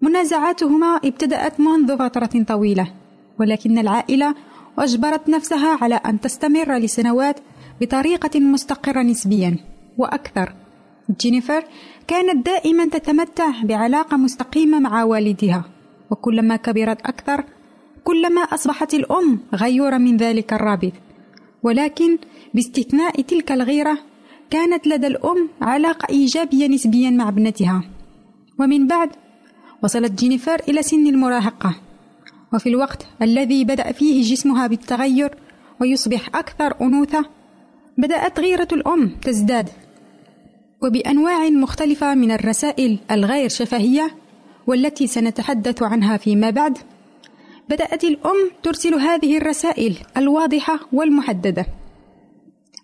منازعاتهما 0.00 1.00
ابتدأت 1.04 1.60
منذ 1.60 1.98
فترة 1.98 2.44
طويلة 2.48 2.92
ولكن 3.38 3.78
العائلة 3.78 4.34
أجبرت 4.78 5.28
نفسها 5.28 5.78
على 5.82 5.94
أن 5.94 6.20
تستمر 6.20 6.76
لسنوات 6.76 7.36
بطريقة 7.80 8.40
مستقرة 8.40 9.02
نسبيا. 9.02 9.56
وأكثر 9.98 10.54
جينيفر 11.20 11.64
كانت 12.06 12.46
دائما 12.46 12.84
تتمتع 12.84 13.62
بعلاقة 13.62 14.16
مستقيمة 14.16 14.78
مع 14.78 15.04
والدها 15.04 15.64
وكلما 16.10 16.56
كبرت 16.56 17.00
أكثر 17.00 17.44
كلما 18.04 18.40
أصبحت 18.40 18.94
الأم 18.94 19.38
غيورة 19.54 19.98
من 19.98 20.16
ذلك 20.16 20.52
الرابط. 20.52 20.92
ولكن 21.62 22.18
باستثناء 22.54 23.20
تلك 23.20 23.52
الغيرة 23.52 23.98
كانت 24.50 24.86
لدى 24.86 25.06
الأم 25.06 25.48
علاقة 25.62 26.06
إيجابية 26.10 26.66
نسبيا 26.66 27.10
مع 27.10 27.28
ابنتها. 27.28 27.82
ومن 28.58 28.86
بعد 28.86 29.10
وصلت 29.82 30.12
جينيفر 30.12 30.62
إلى 30.68 30.82
سن 30.82 31.06
المراهقة. 31.06 31.74
وفي 32.54 32.68
الوقت 32.68 33.06
الذي 33.22 33.64
بدأ 33.64 33.92
فيه 33.92 34.22
جسمها 34.22 34.66
بالتغير 34.66 35.34
ويصبح 35.80 36.28
أكثر 36.34 36.74
أنوثة 36.80 37.24
بدأت 37.98 38.40
غيرة 38.40 38.68
الأم 38.72 39.16
تزداد. 39.22 39.68
وبأنواع 40.82 41.48
مختلفة 41.48 42.14
من 42.14 42.30
الرسائل 42.30 42.98
الغير 43.10 43.48
شفهية 43.48 44.10
والتي 44.66 45.06
سنتحدث 45.06 45.82
عنها 45.82 46.16
فيما 46.16 46.50
بعد 46.50 46.78
بدأت 47.68 48.04
الأم 48.04 48.50
ترسل 48.62 48.94
هذه 48.94 49.36
الرسائل 49.36 49.96
الواضحة 50.16 50.80
والمحددة. 50.92 51.66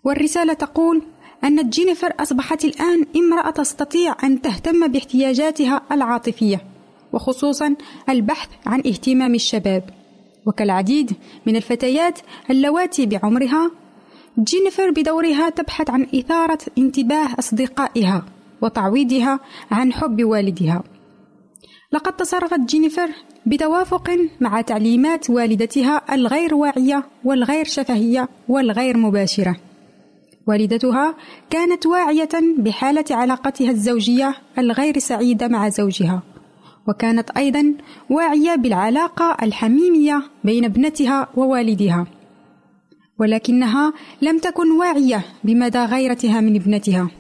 والرسالة 0.04 0.52
تقول 0.52 1.02
أن 1.44 1.70
جينيفر 1.70 2.12
أصبحت 2.20 2.64
الآن 2.64 3.06
امرأة 3.16 3.50
تستطيع 3.50 4.16
أن 4.24 4.42
تهتم 4.42 4.88
باحتياجاتها 4.88 5.82
العاطفية. 5.92 6.75
وخصوصا 7.12 7.76
البحث 8.08 8.48
عن 8.66 8.78
اهتمام 8.78 9.34
الشباب. 9.34 9.90
وكالعديد 10.46 11.12
من 11.46 11.56
الفتيات 11.56 12.18
اللواتي 12.50 13.06
بعمرها 13.06 13.70
جينيفر 14.38 14.90
بدورها 14.90 15.50
تبحث 15.50 15.90
عن 15.90 16.06
إثارة 16.14 16.58
انتباه 16.78 17.28
أصدقائها 17.38 18.24
وتعويضها 18.62 19.40
عن 19.70 19.92
حب 19.92 20.24
والدها. 20.24 20.82
لقد 21.92 22.16
تصرفت 22.16 22.60
جينيفر 22.60 23.08
بتوافق 23.46 24.18
مع 24.40 24.60
تعليمات 24.60 25.30
والدتها 25.30 26.14
الغير 26.14 26.54
واعية 26.54 27.04
والغير 27.24 27.64
شفهية 27.64 28.28
والغير 28.48 28.96
مباشرة. 28.96 29.56
والدتها 30.46 31.14
كانت 31.50 31.86
واعية 31.86 32.28
بحالة 32.58 33.04
علاقتها 33.10 33.70
الزوجية 33.70 34.34
الغير 34.58 34.98
سعيدة 34.98 35.48
مع 35.48 35.68
زوجها. 35.68 36.22
وكانت 36.88 37.30
أيضا 37.30 37.74
واعية 38.10 38.54
بالعلاقة 38.54 39.36
الحميمية 39.42 40.22
بين 40.44 40.64
ابنتها 40.64 41.28
ووالدها 41.36 42.06
ولكنها 43.18 43.92
لم 44.22 44.38
تكن 44.38 44.70
واعية 44.70 45.24
بمدى 45.44 45.78
غيرتها 45.78 46.40
من 46.40 46.56
ابنتها 46.56 47.10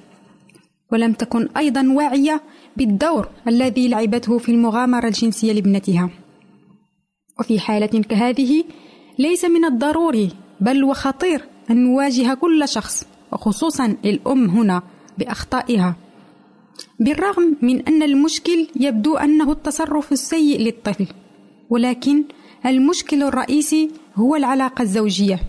ولم 0.92 1.12
تكن 1.12 1.48
أيضا 1.56 1.92
واعية 1.92 2.42
بالدور 2.76 3.28
الذي 3.48 3.88
لعبته 3.88 4.38
في 4.38 4.48
المغامرة 4.48 5.06
الجنسية 5.06 5.52
لابنتها. 5.52 6.10
وفي 7.40 7.60
حالة 7.60 8.02
كهذه 8.02 8.64
ليس 9.18 9.44
من 9.44 9.64
الضروري 9.64 10.30
بل 10.60 10.84
وخطير 10.84 11.44
أن 11.70 11.84
نواجه 11.84 12.34
كل 12.34 12.68
شخص 12.68 13.06
وخصوصا 13.32 13.96
الأم 14.04 14.50
هنا 14.50 14.82
بأخطائها. 15.18 15.96
بالرغم 17.00 17.56
من 17.62 17.82
أن 17.88 18.02
المشكل 18.02 18.66
يبدو 18.76 19.16
أنه 19.16 19.52
التصرف 19.52 20.12
السيء 20.12 20.60
للطفل 20.60 21.06
ولكن 21.70 22.24
المشكل 22.66 23.22
الرئيسي 23.22 23.90
هو 24.14 24.36
العلاقة 24.36 24.82
الزوجية. 24.82 25.40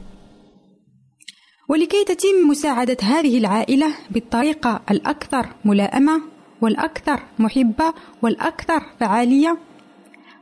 ولكي 1.69 2.03
تتم 2.03 2.49
مساعدة 2.49 2.97
هذه 3.01 3.37
العائلة 3.37 3.93
بالطريقة 4.11 4.81
الأكثر 4.91 5.47
ملائمة 5.65 6.21
والأكثر 6.61 7.23
محبة 7.39 7.93
والأكثر 8.21 8.81
فعالية 8.99 9.57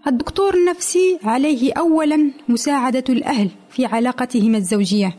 الدكتور 0.07 0.53
النفسي 0.53 1.19
عليه 1.23 1.73
أولا 1.73 2.31
مساعدة 2.49 3.03
الأهل 3.09 3.49
في 3.69 3.85
علاقتهم 3.85 4.55
الزوجية 4.55 5.17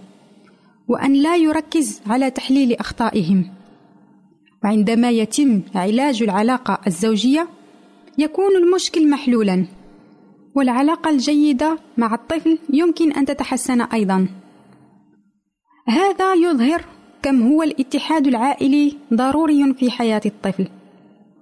وأن 0.89 1.13
لا 1.13 1.37
يركز 1.37 2.01
على 2.07 2.31
تحليل 2.31 2.75
أخطائهم. 2.75 3.56
وعندما 4.67 5.11
يتم 5.11 5.63
علاج 5.75 6.23
العلاقة 6.23 6.81
الزوجية 6.87 7.49
يكون 8.19 8.57
المشكل 8.57 9.11
محلولا 9.11 9.67
والعلاقة 10.55 11.11
الجيدة 11.11 11.79
مع 11.97 12.15
الطفل 12.15 12.59
يمكن 12.71 13.13
أن 13.13 13.25
تتحسن 13.25 13.81
أيضا. 13.81 14.29
هذا 15.89 16.35
يظهر 16.35 16.85
كم 17.23 17.43
هو 17.43 17.63
الاتحاد 17.63 18.27
العائلي 18.27 18.97
ضروري 19.15 19.75
في 19.75 19.91
حياة 19.91 20.21
الطفل. 20.27 20.69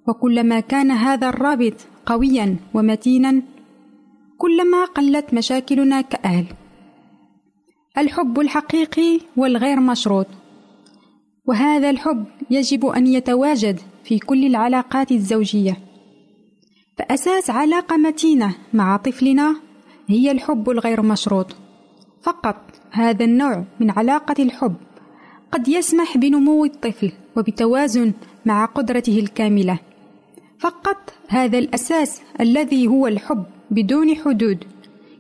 وكلما 0.09 0.61
كان 0.61 0.91
هذا 0.91 1.29
الرابط 1.29 1.75
قويا 2.07 2.57
ومتينا 2.75 3.43
كلما 4.39 4.85
قلت 4.85 5.35
مشاكلنا 5.35 6.01
كأهل. 6.01 6.47
الحب 7.99 8.41
الحقيقي 8.41 9.21
والغير 9.37 9.81
مشروط. 9.81 10.27
وهذا 11.47 11.91
الحب 11.91 12.25
يجب 12.51 12.87
أن 12.87 13.07
يتواجد 13.07 13.81
في 14.05 14.19
كل 14.19 14.47
العلاقات 14.47 15.13
الزوجية. 15.13 15.77
فأساس 16.99 17.51
علاقة 17.51 17.97
متينة 17.97 18.55
مع 18.73 18.97
طفلنا 18.97 19.57
هي 20.07 20.31
الحب 20.31 20.71
الغير 20.71 21.03
مشروط. 21.03 21.57
فقط 22.23 22.57
هذا 22.91 23.25
النوع 23.25 23.65
من 23.81 23.91
علاقة 23.91 24.43
الحب 24.43 24.75
قد 25.53 25.69
يسمح 25.69 26.17
بنمو 26.17 26.65
الطفل 26.65 27.13
وبتوازن 27.37 28.13
مع 28.47 28.65
قدرته 28.65 29.19
الكاملة. 29.19 29.79
فقط 30.59 31.13
هذا 31.29 31.59
الأساس 31.59 32.23
الذي 32.41 32.87
هو 32.87 33.07
الحب 33.07 33.45
بدون 33.71 34.17
حدود 34.17 34.65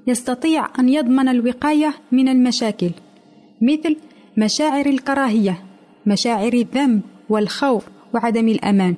يستطيع 0.07 0.69
أن 0.79 0.89
يضمن 0.89 1.29
الوقاية 1.29 1.95
من 2.13 2.29
المشاكل 2.29 2.91
مثل 3.63 3.97
مشاعر 4.37 4.87
الكراهية 4.87 5.65
مشاعر 6.07 6.53
الذنب 6.53 7.01
والخوف 7.29 7.85
وعدم 8.14 8.49
الأمان 8.49 8.95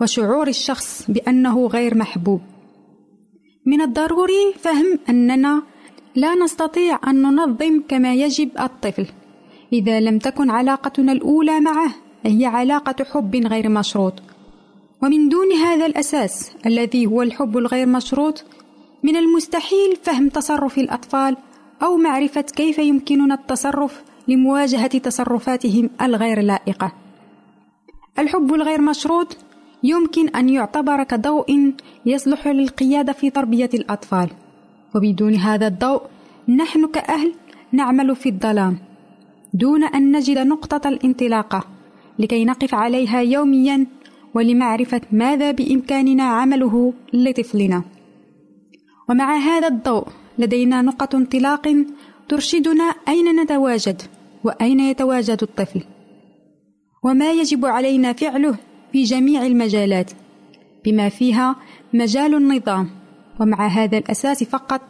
وشعور 0.00 0.48
الشخص 0.48 1.10
بأنه 1.10 1.66
غير 1.66 1.96
محبوب. 1.96 2.40
من 3.66 3.80
الضروري 3.80 4.54
فهم 4.58 4.98
أننا 5.08 5.62
لا 6.14 6.34
نستطيع 6.34 6.98
أن 7.06 7.22
ننظم 7.22 7.82
كما 7.88 8.14
يجب 8.14 8.50
الطفل 8.60 9.06
إذا 9.72 10.00
لم 10.00 10.18
تكن 10.18 10.50
علاقتنا 10.50 11.12
الأولى 11.12 11.60
معه 11.60 11.94
هي 12.26 12.46
علاقة 12.46 13.04
حب 13.04 13.36
غير 13.36 13.68
مشروط. 13.68 14.22
ومن 15.02 15.28
دون 15.28 15.52
هذا 15.52 15.86
الأساس 15.86 16.52
الذي 16.66 17.06
هو 17.06 17.22
الحب 17.22 17.58
الغير 17.58 17.86
مشروط 17.86 18.44
من 19.02 19.16
المستحيل 19.16 19.96
فهم 20.02 20.28
تصرف 20.28 20.78
الأطفال 20.78 21.36
أو 21.82 21.96
معرفة 21.96 22.40
كيف 22.42 22.78
يمكننا 22.78 23.34
التصرف 23.34 24.02
لمواجهة 24.32 24.98
تصرفاتهم 24.98 25.90
الغير 26.02 26.40
لائقة. 26.40 26.92
الحب 28.18 28.54
الغير 28.54 28.80
مشروط 28.80 29.36
يمكن 29.82 30.28
أن 30.28 30.48
يعتبر 30.48 31.02
كضوء 31.02 31.72
يصلح 32.06 32.48
للقياده 32.48 33.12
في 33.12 33.30
تربية 33.30 33.70
الأطفال. 33.74 34.28
وبدون 34.94 35.34
هذا 35.34 35.66
الضوء 35.66 36.02
نحن 36.48 36.86
كأهل 36.86 37.32
نعمل 37.72 38.16
في 38.16 38.28
الظلام 38.28 38.78
دون 39.54 39.84
أن 39.84 40.16
نجد 40.16 40.38
نقطة 40.38 40.88
الانطلاقة 40.88 41.64
لكي 42.18 42.44
نقف 42.44 42.74
عليها 42.74 43.20
يوميا 43.20 43.86
ولمعرفة 44.34 45.00
ماذا 45.12 45.50
بإمكاننا 45.50 46.22
عمله 46.22 46.92
لطفلنا. 47.12 47.82
ومع 49.08 49.36
هذا 49.36 49.68
الضوء 49.68 50.06
لدينا 50.38 50.82
نقط 50.82 51.14
انطلاق 51.14 51.64
ترشدنا 52.28 52.84
أين 53.08 53.40
نتواجد. 53.40 54.02
وأين 54.44 54.80
يتواجد 54.80 55.42
الطفل؟ 55.42 55.80
وما 57.04 57.32
يجب 57.32 57.66
علينا 57.66 58.12
فعله 58.12 58.56
في 58.92 59.02
جميع 59.02 59.46
المجالات 59.46 60.10
بما 60.84 61.08
فيها 61.08 61.56
مجال 61.92 62.34
النظام 62.34 62.90
ومع 63.40 63.66
هذا 63.66 63.98
الأساس 63.98 64.44
فقط 64.44 64.80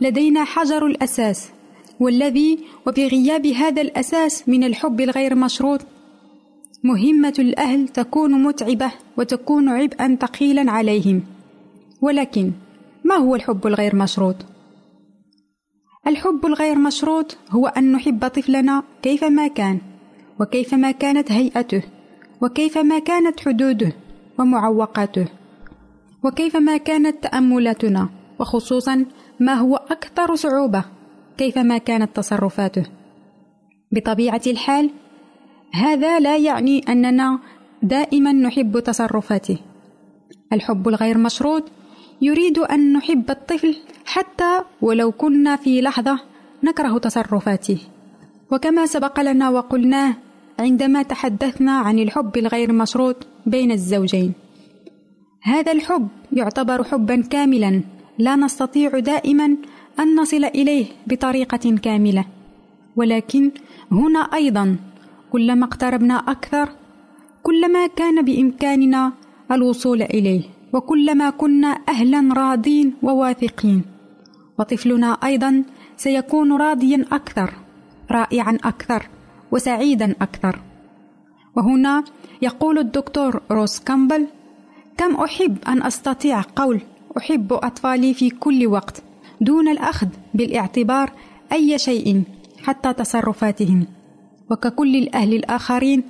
لدينا 0.00 0.44
حجر 0.44 0.86
الأساس 0.86 1.48
والذي 2.00 2.58
وبغياب 2.86 3.46
هذا 3.46 3.82
الأساس 3.82 4.48
من 4.48 4.64
الحب 4.64 5.00
الغير 5.00 5.34
مشروط. 5.34 5.80
مهمة 6.84 7.34
الأهل 7.38 7.88
تكون 7.88 8.42
متعبة 8.42 8.92
وتكون 9.16 9.68
عبئا 9.68 10.18
ثقيلا 10.20 10.70
عليهم. 10.70 11.22
ولكن 12.00 12.52
ما 13.04 13.14
هو 13.14 13.34
الحب 13.34 13.66
الغير 13.66 13.96
مشروط؟ 13.96 14.36
الحب 16.06 16.46
الغير 16.46 16.78
مشروط 16.78 17.38
هو 17.50 17.66
أن 17.66 17.92
نحب 17.92 18.28
طفلنا 18.28 18.82
كيفما 19.02 19.48
كان 19.48 19.80
وكيفما 20.40 20.90
كانت 20.90 21.32
هيئته 21.32 21.82
وكيفما 22.42 22.98
كانت 22.98 23.40
حدوده 23.40 23.92
ومعوقاته 24.38 25.26
وكيفما 26.24 26.76
كانت 26.76 27.22
تأملاتنا 27.22 28.08
وخصوصا 28.38 29.06
ما 29.40 29.54
هو 29.54 29.76
أكثر 29.76 30.34
صعوبة 30.34 30.84
كيفما 31.38 31.78
كانت 31.78 32.16
تصرفاته. 32.16 32.82
بطبيعة 33.92 34.40
الحال 34.46 34.90
هذا 35.72 36.20
لا 36.20 36.36
يعني 36.36 36.80
أننا 36.88 37.38
دائما 37.82 38.32
نحب 38.32 38.78
تصرفاته. 38.78 39.58
الحب 40.52 40.88
الغير 40.88 41.18
مشروط 41.18 41.62
يريد 42.22 42.58
أن 42.58 42.92
نحب 42.92 43.30
الطفل 43.30 43.76
حتى 44.06 44.62
ولو 44.82 45.12
كنا 45.12 45.56
في 45.56 45.80
لحظة 45.80 46.20
نكره 46.64 46.98
تصرفاته. 46.98 47.78
وكما 48.52 48.86
سبق 48.86 49.20
لنا 49.20 49.50
وقلناه 49.50 50.14
عندما 50.58 51.02
تحدثنا 51.02 51.72
عن 51.72 51.98
الحب 51.98 52.36
الغير 52.36 52.72
مشروط 52.72 53.26
بين 53.46 53.72
الزوجين. 53.72 54.32
هذا 55.42 55.72
الحب 55.72 56.08
يعتبر 56.32 56.84
حبا 56.84 57.22
كاملا 57.22 57.82
لا 58.18 58.36
نستطيع 58.36 58.98
دائما 58.98 59.56
أن 60.00 60.16
نصل 60.16 60.44
إليه 60.44 60.86
بطريقة 61.06 61.76
كاملة. 61.82 62.24
ولكن 62.96 63.50
هنا 63.92 64.20
أيضا 64.20 64.76
كلما 65.32 65.66
اقتربنا 65.66 66.14
أكثر 66.14 66.68
كلما 67.42 67.86
كان 67.86 68.24
بإمكاننا 68.24 69.12
الوصول 69.52 70.02
إليه 70.02 70.42
وكلما 70.72 71.30
كنا 71.30 71.78
أهلا 71.88 72.34
راضين 72.34 72.94
وواثقين. 73.02 73.95
وطفلنا 74.58 75.12
أيضا 75.24 75.64
سيكون 75.96 76.52
راضيا 76.52 77.04
أكثر 77.12 77.54
رائعا 78.10 78.58
أكثر 78.64 79.08
وسعيدا 79.52 80.14
أكثر. 80.22 80.60
وهنا 81.56 82.04
يقول 82.42 82.78
الدكتور 82.78 83.42
روس 83.50 83.80
كامبل 83.80 84.26
كم 84.96 85.14
أحب 85.14 85.58
أن 85.68 85.82
أستطيع 85.82 86.42
قول 86.56 86.80
أحب 87.18 87.52
أطفالي 87.52 88.14
في 88.14 88.30
كل 88.30 88.66
وقت 88.66 89.02
دون 89.40 89.68
الأخذ 89.68 90.06
بالاعتبار 90.34 91.12
أي 91.52 91.78
شيء 91.78 92.22
حتى 92.62 92.92
تصرفاتهم. 92.92 93.86
وككل 94.50 94.96
الأهل 94.96 95.34
الآخرين 95.34 96.02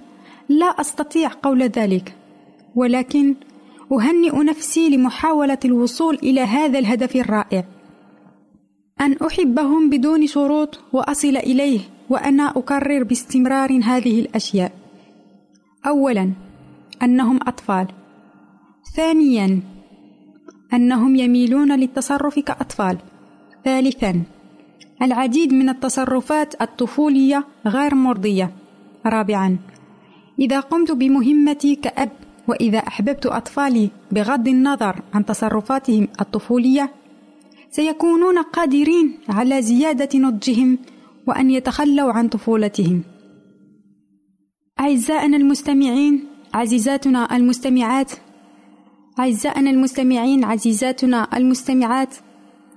لا 0.48 0.66
أستطيع 0.66 1.30
قول 1.42 1.62
ذلك 1.62 2.14
ولكن 2.74 3.34
أهنئ 3.92 4.44
نفسي 4.44 4.88
لمحاولة 4.88 5.58
الوصول 5.64 6.14
إلى 6.14 6.40
هذا 6.40 6.78
الهدف 6.78 7.16
الرائع. 7.16 7.64
أن 9.00 9.12
أحبهم 9.26 9.90
بدون 9.90 10.26
شروط 10.26 10.80
وأصل 10.92 11.36
إليه 11.36 11.80
وأنا 12.10 12.52
أكرر 12.56 13.02
باستمرار 13.02 13.80
هذه 13.84 14.20
الأشياء. 14.20 14.72
اولا 15.86 16.32
أنهم 17.02 17.38
أطفال. 17.46 17.86
ثانيا 18.96 19.60
أنهم 20.72 21.16
يميلون 21.16 21.76
للتصرف 21.80 22.38
كأطفال. 22.38 22.98
ثالثا 23.64 24.22
العديد 25.02 25.54
من 25.54 25.68
التصرفات 25.68 26.62
الطفولية 26.62 27.44
غير 27.66 27.94
مرضية. 27.94 28.50
رابعا 29.06 29.58
إذا 30.38 30.60
قمت 30.60 30.92
بمهمتي 30.92 31.74
كأب 31.74 32.10
وإذا 32.48 32.78
أحببت 32.78 33.26
أطفالي 33.26 33.90
بغض 34.12 34.48
النظر 34.48 35.02
عن 35.14 35.24
تصرفاتهم 35.24 36.08
الطفولية 36.20 36.90
سيكونون 37.76 38.38
قادرين 38.38 39.18
على 39.28 39.62
زيادة 39.62 40.18
نضجهم 40.18 40.78
وأن 41.26 41.50
يتخلوا 41.50 42.12
عن 42.12 42.28
طفولتهم. 42.28 43.02
أعزائنا 44.80 45.36
المستمعين 45.36 46.24
عزيزاتنا 46.54 47.36
المستمعات 47.36 48.12
أعزائنا 49.18 49.70
المستمعين 49.70 50.44
عزيزاتنا 50.44 51.28
المستمعات 51.36 52.14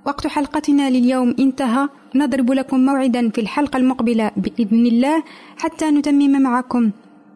وقت 0.06 0.26
حلقتنا 0.26 0.90
لليوم 0.90 1.34
انتهى. 1.38 1.88
نضرب 2.14 2.52
لكم 2.52 2.80
موعدا 2.80 3.28
في 3.28 3.40
الحلقة 3.40 3.76
المقبلة 3.76 4.30
بإذن 4.36 4.86
الله 4.86 5.22
حتى 5.56 5.90
نتمم 5.90 6.42
معكم 6.42 6.90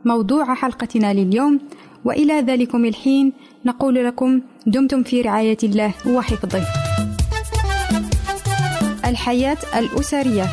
موضوع 0.04 0.54
حلقتنا 0.54 1.14
لليوم. 1.14 1.60
وإلى 2.04 2.40
ذلكم 2.40 2.84
الحين 2.84 3.32
نقول 3.64 3.94
لكم 3.94 4.40
دمتم 4.66 5.02
في 5.02 5.20
رعاية 5.20 5.58
الله 5.62 5.94
وحفظه. 6.06 6.83
الحياة 9.06 9.58
الأسرية. 9.76 10.46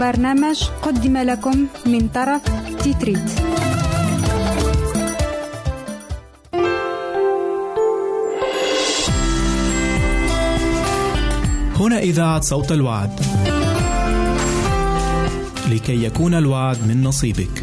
برنامج 0.00 0.64
قدم 0.82 1.16
لكم 1.18 1.66
من 1.86 2.08
طرف 2.08 2.40
تيتريت. 2.82 3.30
هنا 11.80 11.98
إذاعة 11.98 12.40
صوت 12.40 12.72
الوعد. 12.72 13.20
لكي 15.70 16.04
يكون 16.04 16.34
الوعد 16.34 16.78
من 16.88 17.02
نصيبك. 17.02 17.62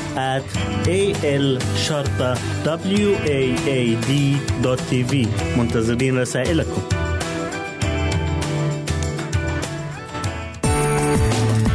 at 0.15 0.43
a 0.87 1.13
l 1.23 1.59
شرطة 1.87 2.33
w 2.65 3.15
a 3.25 3.39
a 3.67 3.95
d 4.07 4.37
tv 4.89 5.27
منتظرين 5.57 6.19
رسائلكم 6.19 6.81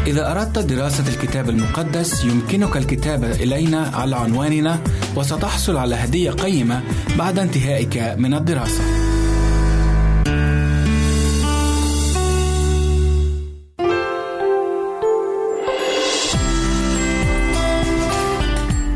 إذا 0.07 0.33
أردت 0.33 0.59
دراسة 0.59 1.09
الكتاب 1.09 1.49
المقدس 1.49 2.25
يمكنك 2.25 2.77
الكتابة 2.77 3.31
إلينا 3.33 3.91
على 3.95 4.17
عنواننا 4.17 4.79
وستحصل 5.17 5.77
على 5.77 5.95
هدية 5.95 6.31
قيمة 6.31 6.83
بعد 7.19 7.39
انتهائك 7.39 8.15
من 8.19 8.35
الدراسة. 8.35 9.06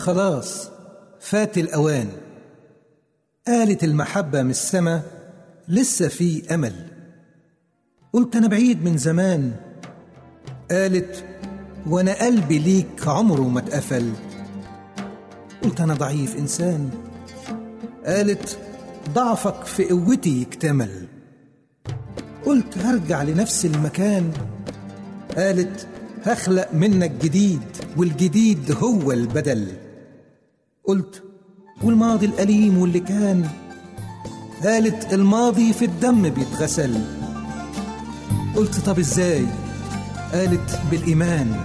خلاص. 0.00 0.68
فات 1.20 1.58
الأوان. 1.58 2.08
قالت 3.46 3.84
المحبة 3.84 4.42
من 4.42 4.50
السما 4.50 5.02
لسه 5.68 6.08
في 6.08 6.54
أمل. 6.54 6.74
قلت 8.12 8.36
أنا 8.36 8.48
بعيد 8.48 8.84
من 8.84 8.96
زمان. 8.96 9.52
قالت 10.70 11.24
وأنا 11.86 12.24
قلبي 12.24 12.58
ليك 12.58 13.08
عمره 13.08 13.48
ما 13.48 13.60
اتقفل. 13.60 14.12
قلت 15.62 15.80
أنا 15.80 15.94
ضعيف 15.94 16.36
إنسان. 16.36 16.90
قالت 18.06 18.58
ضعفك 19.14 19.64
في 19.64 19.84
قوتي 19.84 20.42
يكتمل. 20.42 21.06
قلت 22.46 22.78
هرجع 22.78 23.22
لنفس 23.22 23.64
المكان. 23.64 24.32
قالت 25.36 25.86
هخلق 26.22 26.74
منك 26.74 27.10
جديد 27.10 27.62
والجديد 27.96 28.72
هو 28.72 29.12
البدل. 29.12 29.68
قلت 30.84 31.22
والماضي 31.82 32.26
الأليم 32.26 32.78
واللي 32.78 33.00
كان 33.00 33.48
قالت 34.64 35.14
الماضي 35.14 35.72
في 35.72 35.84
الدم 35.84 36.28
بيتغسل. 36.28 37.00
قلت 38.56 38.80
طب 38.80 38.98
إزاي؟ 38.98 39.46
قالت 40.32 40.80
بالإيمان 40.90 41.56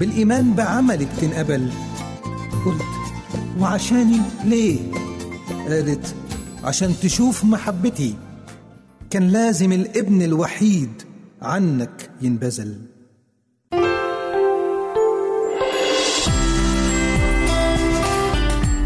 بالإيمان 0.00 0.52
بعملك 0.52 1.08
تنقبل 1.20 1.70
قلت 2.66 2.82
وعشاني 3.60 4.20
ليه؟ 4.44 4.92
قالت 5.68 6.14
عشان 6.64 6.94
تشوف 7.02 7.44
محبتي. 7.44 8.14
كان 9.10 9.28
لازم 9.28 9.72
الابن 9.72 10.22
الوحيد 10.22 11.02
عنك 11.42 12.10
ينبذل. 12.22 12.93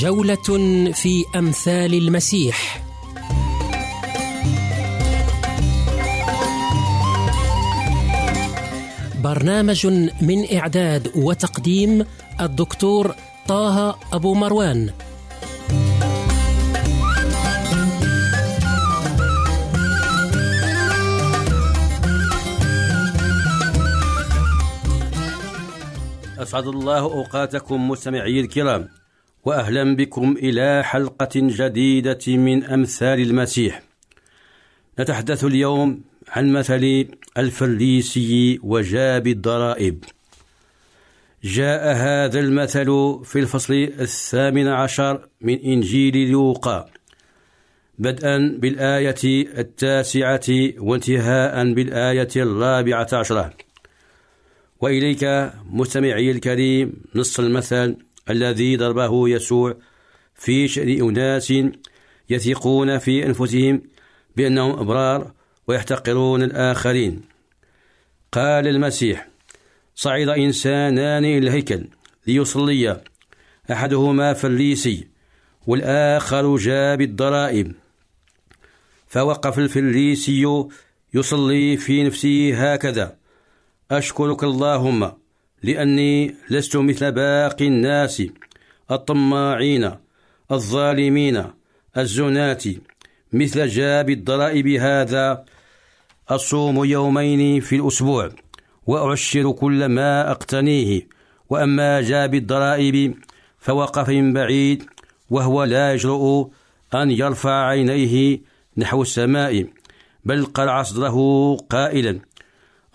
جولة 0.00 0.92
في 0.92 1.24
أمثال 1.36 1.94
المسيح. 1.94 2.82
برنامج 9.22 9.86
من 10.20 10.56
إعداد 10.56 11.12
وتقديم 11.16 12.06
الدكتور 12.40 13.14
طه 13.48 13.98
أبو 14.12 14.34
مروان. 14.34 14.90
أسعد 26.38 26.66
الله 26.66 26.98
أوقاتكم 26.98 27.88
مستمعي 27.88 28.40
الكرام. 28.40 28.88
وأهلا 29.44 29.96
بكم 29.96 30.36
إلى 30.36 30.84
حلقة 30.84 31.30
جديدة 31.34 32.24
من 32.28 32.64
أمثال 32.64 33.20
المسيح. 33.20 33.82
نتحدث 35.00 35.44
اليوم 35.44 36.00
عن 36.28 36.52
مثل 36.52 37.08
الفريسي 37.38 38.60
وجاب 38.62 39.26
الضرائب. 39.26 40.04
جاء 41.44 41.96
هذا 41.96 42.40
المثل 42.40 43.20
في 43.24 43.38
الفصل 43.38 43.74
الثامن 43.74 44.68
عشر 44.68 45.28
من 45.40 45.58
إنجيل 45.60 46.30
لوقا 46.30 46.90
بدءا 47.98 48.56
بالآية 48.58 49.22
التاسعة 49.58 50.46
وانتهاء 50.78 51.72
بالآية 51.72 52.28
الرابعة 52.36 53.08
عشرة. 53.12 53.54
وإليك 54.80 55.52
مستمعي 55.70 56.30
الكريم 56.30 56.92
نص 57.14 57.40
المثل 57.40 57.96
الذي 58.30 58.76
ضربه 58.76 59.28
يسوع 59.28 59.76
في 60.34 60.68
شأن 60.68 61.08
أناس 61.08 61.52
يثقون 62.30 62.98
في 62.98 63.26
أنفسهم 63.26 63.82
بأنهم 64.36 64.78
أبرار 64.78 65.32
ويحتقرون 65.66 66.42
الآخرين. 66.42 67.22
قال 68.32 68.68
المسيح 68.68 69.28
صعد 69.94 70.28
إنسانان 70.28 71.24
إلى 71.24 71.38
الهيكل 71.38 71.88
ليصليا 72.26 73.04
أحدهما 73.72 74.32
فريسي 74.32 75.08
والآخر 75.66 76.56
جاب 76.56 77.00
الضرائب 77.00 77.72
فوقف 79.06 79.58
الفريسي 79.58 80.66
يصلي 81.14 81.76
في 81.76 82.02
نفسه 82.04 82.72
هكذا. 82.72 83.16
أشكرك 83.90 84.44
اللهم 84.44 85.12
لأني 85.64 86.34
لست 86.50 86.76
مثل 86.76 87.12
باقي 87.12 87.66
الناس 87.66 88.22
الطماعين 88.90 89.90
الظالمين 90.52 91.44
الزناة 91.96 92.64
مثل 93.32 93.68
جاب 93.68 94.10
الضرائب 94.10 94.66
هذا 94.68 95.44
أصوم 96.28 96.84
يومين 96.84 97.60
في 97.60 97.76
الأسبوع 97.76 98.28
وأعشر 98.86 99.52
كل 99.52 99.86
ما 99.86 100.30
أقتنيه. 100.30 101.08
وأما 101.50 102.00
جاب 102.00 102.34
الضرائب 102.34 103.14
فوقف 103.58 104.08
من 104.08 104.32
بعيد 104.32 104.84
وهو 105.30 105.64
لا 105.64 105.92
يجرؤ 105.94 106.50
أن 106.94 107.10
يرفع 107.10 107.66
عينيه 107.66 108.40
نحو 108.76 109.02
السماء 109.02 109.66
بل 110.24 110.44
قرع 110.44 110.82
صدره 110.82 111.56
قائلا. 111.56 112.20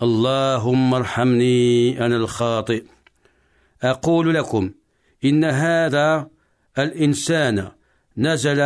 اللهم 0.02 0.94
ارحمني 0.94 2.06
أنا 2.06 2.16
الخاطئ. 2.16 2.84
أقول 3.82 4.34
لكم 4.34 4.70
إن 5.24 5.44
هذا 5.44 6.28
الإنسان 6.78 7.68
نزل 8.16 8.60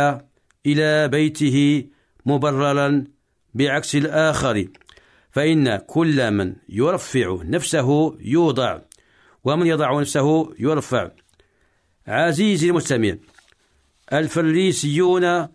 إلى 0.65 1.07
بيته 1.07 1.85
مبررا 2.25 3.03
بعكس 3.53 3.95
الآخر 3.95 4.67
فإن 5.31 5.75
كل 5.75 6.31
من 6.31 6.55
يرفع 6.69 7.37
نفسه 7.43 8.17
يوضع 8.21 8.79
ومن 9.43 9.67
يضع 9.67 9.99
نفسه 9.99 10.53
يرفع. 10.59 11.09
عزيزي 12.07 12.69
المستمع 12.69 13.15
الفريسيون 14.13 15.47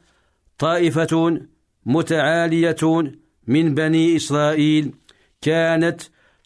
طائفة 0.58 1.40
متعالية 1.86 2.76
من 3.46 3.74
بني 3.74 4.16
إسرائيل 4.16 4.94
كانت 5.42 6.00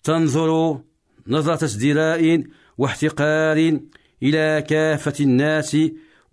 تنظر 0.05 0.81
نظرة 1.27 1.65
ازدراء 1.65 2.43
واحتقار 2.79 3.79
إلى 4.23 4.65
كافة 4.69 5.25
الناس 5.25 5.77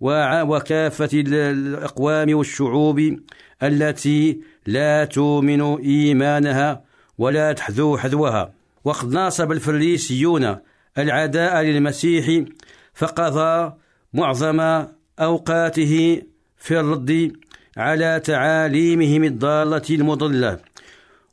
وكافة 0.00 1.08
الأقوام 1.12 2.34
والشعوب 2.34 3.16
التي 3.62 4.40
لا 4.66 5.04
تؤمن 5.04 5.62
إيمانها 5.78 6.84
ولا 7.18 7.52
تحذو 7.52 7.98
حذوها. 7.98 8.52
وقد 8.84 9.12
ناصب 9.12 9.52
الفريسيون 9.52 10.56
العداء 10.98 11.62
للمسيح 11.62 12.44
فقضى 12.94 13.72
معظم 14.14 14.86
أوقاته 15.18 16.22
في 16.56 16.80
الرد 16.80 17.32
على 17.76 18.20
تعاليمهم 18.24 19.24
الضالة 19.24 19.82
المضلة 19.90 20.58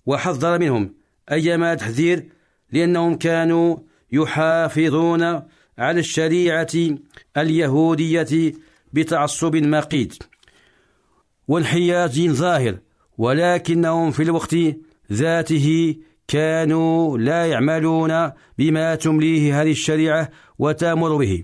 وحذر 0.05 0.59
منهم. 0.59 0.98
أيما 1.31 1.75
تحذير 1.75 2.25
لأنهم 2.71 3.15
كانوا 3.15 3.77
يحافظون 4.11 5.23
على 5.77 5.99
الشريعة 5.99 6.67
اليهودية 7.37 8.53
بتعصب 8.93 9.55
مقيت 9.55 10.23
وانحياز 11.47 12.19
ظاهر 12.19 12.77
ولكنهم 13.17 14.11
في 14.11 14.23
الوقت 14.23 14.55
ذاته 15.11 15.95
كانوا 16.27 17.17
لا 17.17 17.45
يعملون 17.45 18.31
بما 18.57 18.95
تمليه 18.95 19.61
هذه 19.61 19.71
الشريعة 19.71 20.29
وتأمر 20.59 21.17
به. 21.17 21.43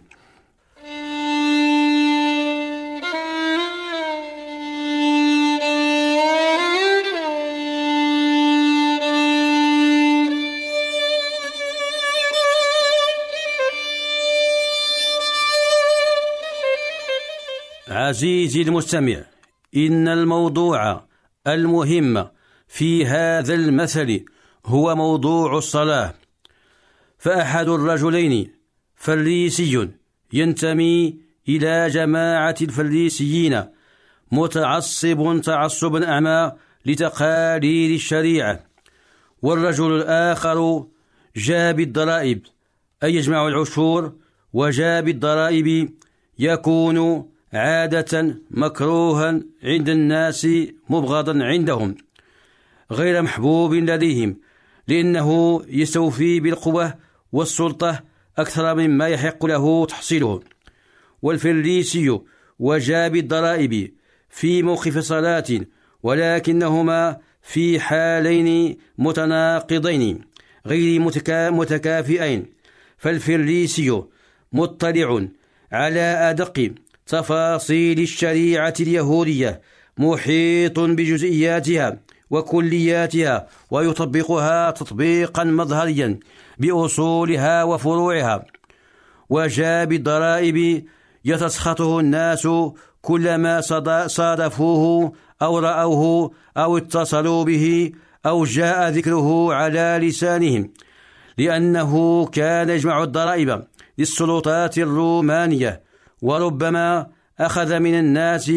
عزيزي 18.05 18.61
المستمع 18.61 19.23
إن 19.75 20.07
الموضوع 20.07 21.05
المهم 21.47 22.27
في 22.67 23.05
هذا 23.05 23.53
المثل 23.53 24.25
هو 24.65 24.95
موضوع 24.95 25.57
الصلاة. 25.57 26.13
فأحد 27.17 27.69
الرجلين 27.69 28.51
فريسي 28.95 29.89
ينتمي 30.33 31.19
إلى 31.49 31.89
جماعة 31.89 32.55
الفريسيين 32.61 33.63
متعصب 34.31 35.41
تعصبا 35.43 36.09
أعمى 36.09 36.51
لتقاليد 36.85 37.91
الشريعة. 37.91 38.63
والرجل 39.41 39.95
الآخر 39.95 40.85
جاب 41.35 41.79
الضرائب 41.79 42.41
أي 43.03 43.15
يجمع 43.15 43.47
العشور 43.47 44.13
وجاب 44.53 45.07
الضرائب 45.07 45.89
يكون 46.39 47.34
عادة 47.55 48.37
مكروها 48.51 49.41
عند 49.63 49.89
الناس 49.89 50.47
مبغضا 50.89 51.43
عندهم 51.43 51.95
غير 52.91 53.21
محبوب 53.21 53.73
لديهم 53.73 54.35
لأنه 54.87 55.61
يستوفي 55.67 56.39
بالقوة 56.39 56.93
والسلطة 57.31 58.03
أكثر 58.37 58.75
مما 58.75 59.07
يحق 59.07 59.45
له 59.45 59.85
تحصيله. 59.85 60.41
والفريسي 61.21 62.19
وجاب 62.59 63.15
الضرائب 63.15 63.91
في 64.29 64.63
موقف 64.63 64.97
صلاة 64.97 65.45
ولكنهما 66.03 67.17
في 67.41 67.79
حالين 67.79 68.77
متناقضين 68.97 70.21
غير 70.65 71.01
متكافئين. 71.51 72.45
فالفريسي 72.97 74.01
مطلع 74.53 75.27
على 75.71 76.01
أدق 76.01 76.71
تفاصيل 77.07 77.99
الشريعة 77.99 78.73
اليهودية 78.79 79.61
محيط 79.97 80.79
بجزئياتها 80.79 81.99
وكلياتها 82.29 83.47
ويطبقها 83.71 84.71
تطبيقا 84.71 85.43
مظهريا 85.43 86.19
بأصولها 86.57 87.63
وفروعها. 87.63 88.45
وجاء 89.29 89.85
بالضرائب 89.85 90.85
يتسخطه 91.25 91.99
الناس 91.99 92.47
كلما 93.01 93.61
صادفوه 94.07 95.13
أو 95.41 95.59
رأوه 95.59 96.31
أو 96.57 96.77
اتصلوا 96.77 97.43
به 97.43 97.91
أو 98.25 98.45
جاء 98.45 98.89
ذكره 98.89 99.53
على 99.53 99.99
لسانهم 100.01 100.69
لأنه 101.37 102.25
كان 102.25 102.69
يجمع 102.69 103.03
الضرائب 103.03 103.63
للسلطات 103.97 104.77
الرومانية 104.77 105.84
وربما 106.25 107.07
أخذ 107.39 107.79
من 107.79 107.99
الناس 107.99 108.51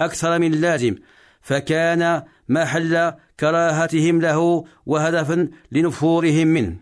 أكثر 0.00 0.38
من 0.38 0.52
لازم 0.52 0.94
فكان 1.40 2.22
محل 2.48 3.12
كراهتهم 3.40 4.20
له 4.20 4.64
وهدفا 4.86 5.48
لنفورهم 5.72 6.46
منه. 6.46 6.76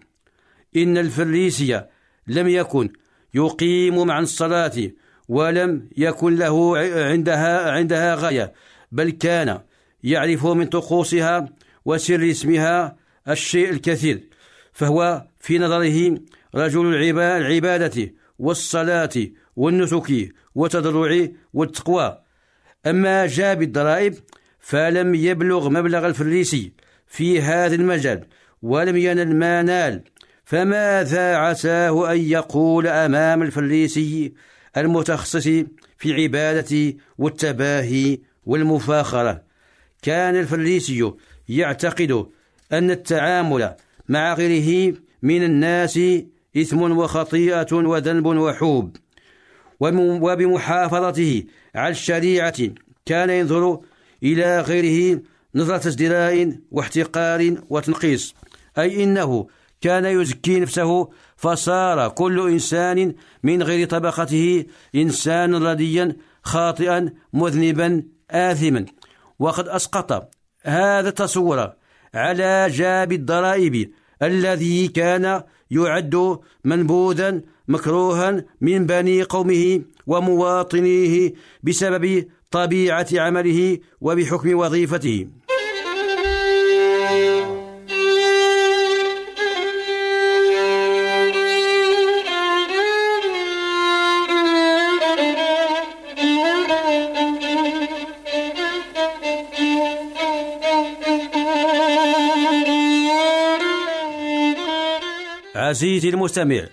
إن 0.76 0.98
الفريسي 0.98 1.84
لم 2.26 2.48
يكن 2.48 2.88
يقيم 3.34 4.06
مع 4.06 4.18
الصلاة 4.18 4.72
ولم 5.28 5.88
يكن 5.96 6.36
له 6.36 6.78
عندها 7.10 7.70
عندها 7.70 8.14
غاية 8.14 8.52
بل 8.92 9.10
كان 9.10 9.60
يعرف 10.04 10.46
من 10.46 10.66
طقوسها 10.66 11.48
وسر 11.84 12.30
اسمها 12.30 12.96
الشيء 13.28 13.70
الكثير 13.70 14.20
فهو 14.72 15.26
في 15.40 15.58
نظره 15.58 16.18
رجل 16.54 16.94
العبادة 16.94 18.12
والصلاة 18.38 19.10
والنسك 19.56 20.32
والتضرع 20.54 21.28
والتقوى. 21.54 22.18
أما 22.86 23.26
جاب 23.26 23.62
الضرائب 23.62 24.14
فلم 24.60 25.14
يبلغ 25.14 25.68
مبلغ 25.68 26.06
الفريسي 26.06 26.72
في 27.06 27.40
هذا 27.42 27.74
المجال 27.74 28.26
ولم 28.62 28.96
ينل 28.96 29.36
ما 29.36 29.62
نال. 29.62 30.02
فماذا 30.44 31.36
عساه 31.36 32.12
أن 32.12 32.18
يقول 32.18 32.86
أمام 32.86 33.42
الفريسي 33.42 34.32
المتخصص 34.76 35.48
في 35.98 36.10
العبادة 36.10 36.96
والتباهي 37.18 38.18
والمفاخرة؟ 38.46 39.42
كان 40.02 40.36
الفريسي 40.36 41.12
يعتقد 41.48 42.26
أن 42.72 42.90
التعامل 42.90 43.74
مع 44.08 44.34
غيره 44.34 44.96
من 45.22 45.42
الناس 45.42 46.00
إثم 46.56 46.82
وخطيئة 46.82 47.72
وذنب 47.72 48.26
وحوب. 48.26 48.96
وبمحافظته 49.80 51.44
على 51.74 51.90
الشريعة 51.90 52.54
كان 53.06 53.30
ينظر 53.30 53.80
إلى 54.22 54.60
غيره 54.60 55.22
نظرة 55.54 55.88
ازدراء 55.88 56.56
واحتقار 56.70 57.56
وتنقيص. 57.70 58.34
أي 58.78 59.04
إنه 59.04 59.46
كان 59.80 60.04
يزكي 60.04 60.60
نفسه 60.60 61.08
فصار 61.36 62.08
كل 62.08 62.50
إنسان 62.50 63.14
من 63.42 63.62
غير 63.62 63.88
طبقته 63.88 64.64
إنسانا 64.94 65.72
رديا 65.72 66.16
خاطئا 66.42 67.12
مذنبا 67.32 68.02
آثما. 68.30 68.86
وقد 69.38 69.68
أسقط 69.68 70.30
هذا 70.62 71.08
التصور 71.08 71.72
على 72.14 72.66
جاب 72.70 73.12
الضرائب 73.12 73.90
الذي 74.22 74.88
كان 74.88 75.42
يعد 75.70 76.38
منبوذا 76.64 77.40
مكروها 77.68 78.44
من 78.60 78.86
بني 78.86 79.22
قومه 79.22 79.82
ومواطنيه 80.06 81.32
بسبب 81.62 82.28
طبيعة 82.50 83.06
عمله 83.14 83.78
وبحكم 84.00 84.58
وظيفته. 84.58 85.26
عزيزي 105.56 106.08
المستمع 106.08 106.66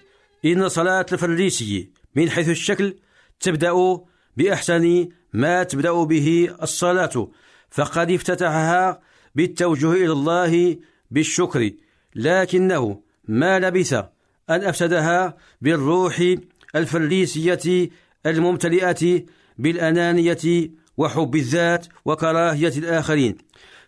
إن 0.45 0.69
صلاة 0.69 1.05
الفريسي 1.11 1.89
من 2.15 2.29
حيث 2.29 2.49
الشكل 2.49 2.95
تبدأ 3.39 3.99
بأحسن 4.37 5.07
ما 5.33 5.63
تبدأ 5.63 6.03
به 6.03 6.55
الصلاة 6.61 7.27
فقد 7.69 8.11
افتتحها 8.11 9.01
بالتوجه 9.35 9.91
إلى 9.91 10.11
الله 10.11 10.77
بالشكر 11.11 11.71
لكنه 12.15 13.01
ما 13.27 13.59
لبث 13.59 13.93
أن 14.49 14.63
أفسدها 14.63 15.37
بالروح 15.61 16.35
الفريسية 16.75 17.89
الممتلئة 18.25 19.25
بالأنانية 19.57 20.71
وحب 20.97 21.35
الذات 21.35 21.87
وكراهية 22.05 22.73
الآخرين 22.77 23.37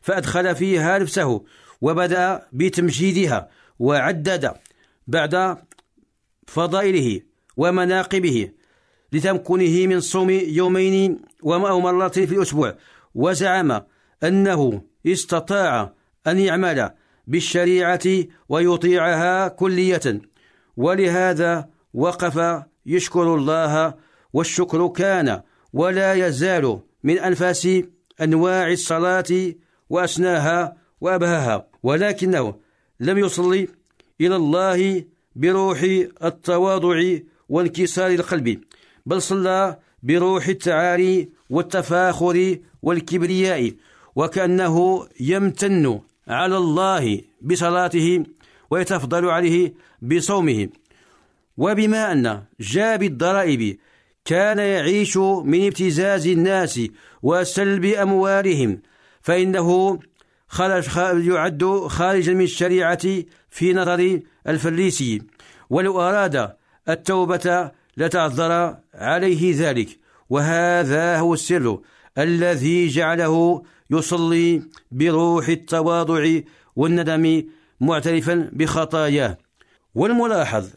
فأدخل 0.01 0.55
فيها 0.55 0.99
نفسه 0.99 1.43
وبدأ 1.81 2.47
بتمجيدها 2.53 3.49
وعدد 3.79 4.53
بعد 5.07 5.57
فضائله 6.47 7.21
ومناقبه 7.57 8.49
لتمكنه 9.13 9.87
من 9.87 9.99
صوم 9.99 10.29
يومين 10.29 11.19
أو 11.43 11.79
مرة 11.79 12.07
في 12.07 12.35
الأسبوع 12.35 12.75
وزعم 13.15 13.81
أنه 14.23 14.81
استطاع 15.07 15.93
أن 16.27 16.39
يعمل 16.39 16.89
بالشريعة 17.27 18.01
ويطيعها 18.49 19.47
كلية. 19.47 20.21
ولهذا 20.77 21.69
وقف 21.93 22.63
يشكر 22.85 23.35
الله 23.35 23.93
والشكر 24.33 24.87
كان 24.87 25.41
ولا 25.73 26.13
يزال 26.13 26.79
من 27.03 27.19
أنفاس 27.19 27.67
أنواع 28.21 28.71
الصلاة 28.71 29.53
وأسناها 29.89 30.77
وأبهاها 31.01 31.67
ولكنه 31.83 32.55
لم 32.99 33.17
يصلي 33.17 33.67
إلى 34.21 34.35
الله 34.35 35.05
بروح 35.35 35.81
التواضع 36.23 37.17
وانكسار 37.49 38.11
القلب 38.11 38.61
بل 39.05 39.21
صلى 39.21 39.77
بروح 40.03 40.47
التعالي 40.47 41.29
والتفاخر 41.49 42.57
والكبرياء 42.81 43.71
وكأنه 44.15 45.07
يمتن 45.19 45.99
على 46.27 46.57
الله 46.57 47.21
بصلاته 47.41 48.23
ويتفضل 48.71 49.25
عليه 49.25 49.73
بصومه. 50.01 50.69
وبما 51.57 52.11
أن 52.11 52.43
جاب 52.59 53.03
الضرائب 53.03 53.77
كان 54.25 54.57
يعيش 54.57 55.17
من 55.17 55.65
ابتزاز 55.65 56.27
الناس 56.27 56.81
وسلب 57.23 57.85
أموالهم 57.85 58.81
فإنه 59.21 59.99
يعد 61.01 61.63
خارجا 61.87 62.33
من 62.33 62.41
الشريعة 62.41 62.99
في 63.53 63.73
نظر 63.73 64.19
الفريسي 64.47 65.21
ولو 65.69 66.01
أراد 66.01 66.55
التوبة 66.89 67.71
لتعذر 67.97 68.77
عليه 68.93 69.53
ذلك. 69.57 69.99
وهذا 70.29 71.17
هو 71.17 71.33
السر 71.33 71.79
الذي 72.17 72.87
جعله 72.87 73.63
يصلي 73.89 74.61
بروح 74.91 75.47
التواضع 75.47 76.39
والندم 76.75 77.43
معترفا 77.81 78.49
بخطاياه. 78.53 79.37
والملاحظ 79.95 80.69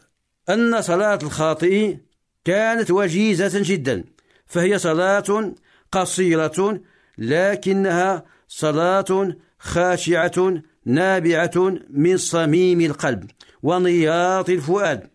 أن 0.49 0.81
صلاة 0.81 1.19
الخاطئ 1.23 1.97
كانت 2.45 2.91
وجيزة 2.91 3.51
جدا 3.53 4.03
فهي 4.45 4.77
صلاة 4.79 5.53
قصيرة 5.91 6.81
لكنها 7.17 8.25
صلاة 8.47 9.35
خاشعة 9.59 10.61
نابعة 10.87 11.77
من 11.89 12.17
صميم 12.17 12.81
القلب 12.81 13.31
ونياط 13.63 14.49
الفؤاد. 14.49 15.09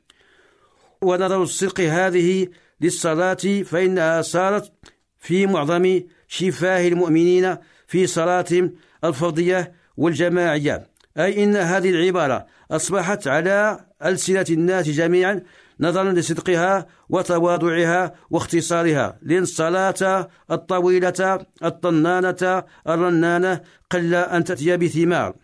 ونظر 1.02 1.42
الصدق 1.42 1.80
هذه 1.80 2.48
للصلاة 2.80 3.62
فإنها 3.64 4.22
صارت 4.22 4.72
في 5.18 5.46
معظم 5.46 6.00
شفاه 6.28 6.88
المؤمنين 6.88 7.56
في 7.86 8.06
صلاتهم 8.06 8.74
الفردية 9.04 9.72
والجماعية. 9.96 10.88
أي 11.18 11.44
إن 11.44 11.56
هذه 11.56 11.90
العبارة 11.90 12.46
أصبحت 12.70 13.28
على 13.28 13.84
ألسنة 14.04 14.46
الناس 14.50 14.88
جميعا 14.88 15.42
نظرا 15.80 16.12
لصدقها 16.12 16.86
وتواضعها 17.08 18.14
واختصارها. 18.30 19.18
لأن 19.22 19.42
الصلاة 19.42 20.28
الطويلة 20.50 21.46
الطنانة 21.64 22.64
الرنانة 22.88 23.60
قل 23.90 24.14
أن 24.14 24.44
تأتي 24.44 24.76
بثمار. 24.76 25.34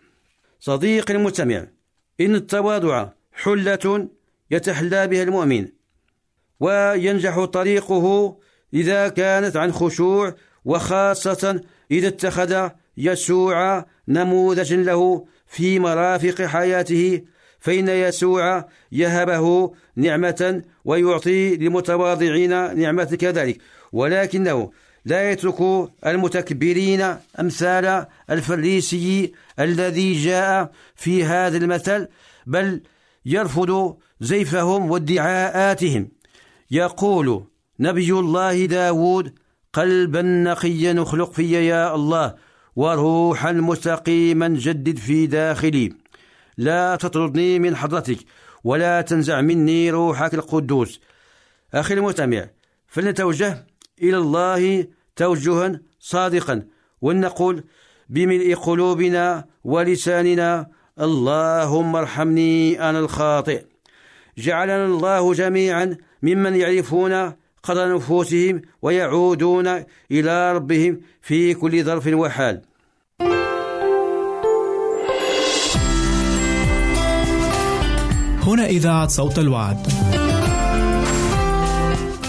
صديقي 0.59 1.13
المستمع 1.13 1.67
إن 2.21 2.35
التواضع 2.35 3.09
حلة 3.33 4.07
يتحلى 4.51 5.07
بها 5.07 5.23
المؤمن 5.23 5.67
وينجح 6.59 7.45
طريقه 7.45 8.37
إذا 8.73 9.07
كانت 9.07 9.57
عن 9.57 9.71
خشوع 9.71 10.35
وخاصة 10.65 11.61
إذا 11.91 12.07
اتخذ 12.07 12.69
يسوع 12.97 13.85
نموذجا 14.07 14.75
له 14.75 15.25
في 15.47 15.79
مرافق 15.79 16.41
حياته 16.41 17.23
فإن 17.59 17.87
يسوع 17.87 18.65
يهبه 18.91 19.73
نعمة 19.95 20.63
ويعطي 20.85 21.55
للمتواضعين 21.55 22.79
نعمة 22.79 23.03
كذلك. 23.03 23.57
ولكنه 23.91 24.71
لا 25.05 25.31
يترك 25.31 25.89
المتكبرين 26.05 27.15
أمثال 27.39 28.05
الفريسي 28.29 29.33
الذي 29.59 30.13
جاء 30.13 30.71
في 30.95 31.23
هذا 31.23 31.57
المثل 31.57 32.07
بل 32.45 32.81
يرفض 33.25 33.97
زيفهم 34.19 34.91
وادعاءاتهم. 34.91 36.09
يقول 36.71 37.43
نبي 37.79 38.11
الله 38.11 38.65
داود 38.65 39.33
قلبا 39.73 40.21
نقيا 40.21 41.01
اخلق 41.01 41.33
في 41.33 41.67
يا 41.67 41.95
الله 41.95 42.35
وروحا 42.75 43.51
مستقيما 43.51 44.47
جدد 44.47 44.97
في 44.97 45.27
داخلي. 45.27 45.93
لا 46.57 46.95
تطردني 46.95 47.59
من 47.59 47.75
حضرتك 47.75 48.17
ولا 48.63 49.01
تنزع 49.01 49.41
مني 49.41 49.91
روحك 49.91 50.33
القدوس. 50.33 50.99
أخي 51.73 51.93
المستمع 51.93 52.49
فلنتوجه 52.87 53.68
إلى 54.03 54.17
الله 54.17 54.87
توجها 55.15 55.79
صادقا 55.99 56.63
ولنقول 57.01 57.63
بملء 58.09 58.55
قلوبنا 58.55 59.45
ولساننا 59.63 60.67
اللهم 60.99 61.95
ارحمني 61.95 62.89
أنا 62.89 62.99
الخاطئ. 62.99 63.63
جعلنا 64.37 64.85
الله 64.85 65.33
جميعا 65.33 65.97
ممن 66.23 66.55
يعرفون 66.55 67.33
قدر 67.63 67.95
نفوسهم 67.95 68.61
ويعودون 68.81 69.67
إلى 70.11 70.53
ربهم 70.53 71.01
في 71.21 71.53
كل 71.53 71.83
ظرف 71.83 72.07
وحال. 72.07 72.61
هنا 78.47 78.65
إذاعة 78.65 79.07
صوت 79.07 79.39
الوعد. 79.39 80.08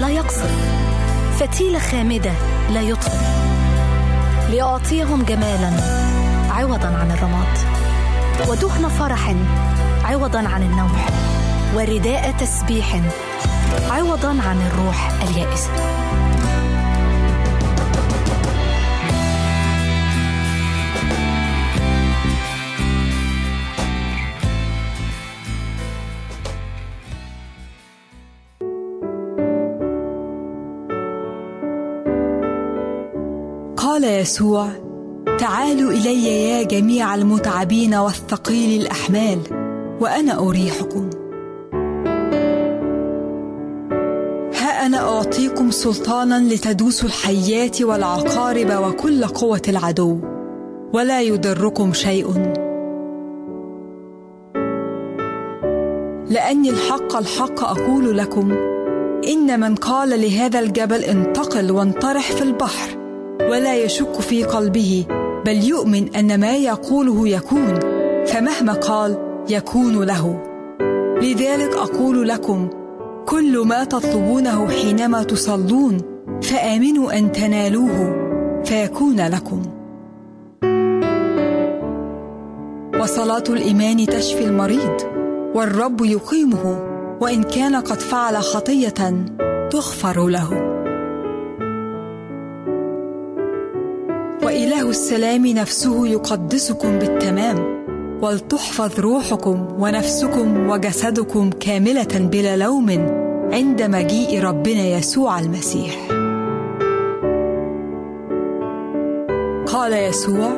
لا 0.00 0.08
يقصف. 0.08 0.50
فتيلة 1.40 1.78
خامدة 1.78 2.32
لا 2.70 2.80
يطفئ. 2.80 3.18
لأعطيهم 4.50 5.22
جمالا 5.22 5.70
عوضا 6.50 6.86
عن 6.86 7.10
الرماد. 7.10 7.58
ودهن 8.48 8.88
فرح 8.88 9.34
عوضا 10.04 10.38
عن 10.38 10.62
النوح 10.62 11.08
ورداء 11.74 12.34
تسبيح 12.38 13.00
عوضا 13.90 14.28
عن 14.28 14.60
الروح 14.72 15.10
اليائسة. 15.22 15.70
يسوع 34.20 34.68
تعالوا 35.38 35.92
إلي 35.92 36.48
يا 36.50 36.62
جميع 36.62 37.14
المتعبين 37.14 37.94
والثقيل 37.94 38.80
الأحمال 38.80 39.38
وأنا 40.00 40.38
أريحكم. 40.38 41.10
ها 44.54 44.86
أنا 44.86 44.98
أعطيكم 44.98 45.70
سلطانا 45.70 46.54
لتدوسوا 46.54 47.08
الحيات 47.08 47.82
والعقارب 47.82 48.84
وكل 48.84 49.24
قوة 49.24 49.62
العدو 49.68 50.20
ولا 50.92 51.20
يضركم 51.20 51.92
شيء. 51.92 52.26
لأني 56.30 56.70
الحق 56.70 57.16
الحق 57.16 57.64
أقول 57.64 58.18
لكم 58.18 58.52
إن 59.28 59.60
من 59.60 59.74
قال 59.74 60.20
لهذا 60.20 60.58
الجبل 60.58 61.04
انتقل 61.04 61.70
وانطرح 61.70 62.32
في 62.32 62.42
البحر. 62.42 62.99
ولا 63.50 63.74
يشك 63.74 64.20
في 64.20 64.44
قلبه 64.44 65.06
بل 65.46 65.64
يؤمن 65.64 66.16
أن 66.16 66.40
ما 66.40 66.56
يقوله 66.56 67.28
يكون 67.28 67.78
فمهما 68.26 68.72
قال 68.72 69.18
يكون 69.48 70.04
له. 70.04 70.42
لذلك 71.22 71.74
أقول 71.74 72.28
لكم 72.28 72.68
كل 73.26 73.58
ما 73.66 73.84
تطلبونه 73.84 74.68
حينما 74.68 75.22
تصلون 75.22 75.98
فآمنوا 76.42 77.18
أن 77.18 77.32
تنالوه 77.32 78.16
فيكون 78.64 79.20
لكم. 79.20 79.62
وصلاة 83.00 83.44
الإيمان 83.48 84.06
تشفي 84.06 84.44
المريض 84.44 84.96
والرب 85.54 86.04
يقيمه 86.04 86.86
وإن 87.20 87.42
كان 87.42 87.76
قد 87.76 88.00
فعل 88.00 88.36
خطية 88.36 89.26
تغفر 89.70 90.26
له. 90.26 90.69
وإله 94.50 94.90
السلام 94.90 95.46
نفسه 95.46 96.06
يقدسكم 96.06 96.98
بالتمام 96.98 97.84
ولتحفظ 98.22 99.00
روحكم 99.00 99.66
ونفسكم 99.78 100.70
وجسدكم 100.70 101.50
كاملة 101.50 102.28
بلا 102.32 102.56
لوم 102.56 102.90
عند 103.52 103.82
مجيء 103.82 104.42
ربنا 104.42 104.86
يسوع 104.86 105.40
المسيح. 105.40 106.08
قال 109.66 109.92
يسوع 109.92 110.50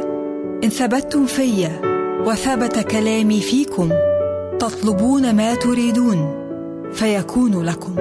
إن 0.65 0.69
ثبتتم 0.69 1.27
في 1.27 1.69
وثبت 2.27 2.79
كلامي 2.79 3.41
فيكم 3.41 3.91
تطلبون 4.59 5.37
ما 5.37 5.55
تريدون 5.55 6.35
فيكون 6.93 7.63
لكم. 7.63 7.95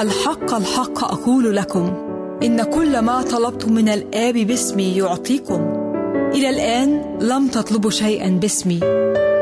الحق 0.00 0.54
الحق 0.54 1.04
أقول 1.04 1.56
لكم 1.56 2.07
إن 2.42 2.62
كل 2.62 2.98
ما 2.98 3.22
طلبتم 3.22 3.72
من 3.72 3.88
الآب 3.88 4.34
باسمي 4.34 4.96
يعطيكم. 4.96 5.60
إلى 6.34 6.50
الآن 6.50 7.18
لم 7.20 7.48
تطلبوا 7.48 7.90
شيئا 7.90 8.28
باسمي. 8.28 8.80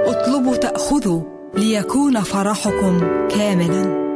اطلبوا 0.07 0.57
تاخذوا 0.57 1.21
ليكون 1.55 2.21
فرحكم 2.21 3.01
كاملا. 3.29 4.07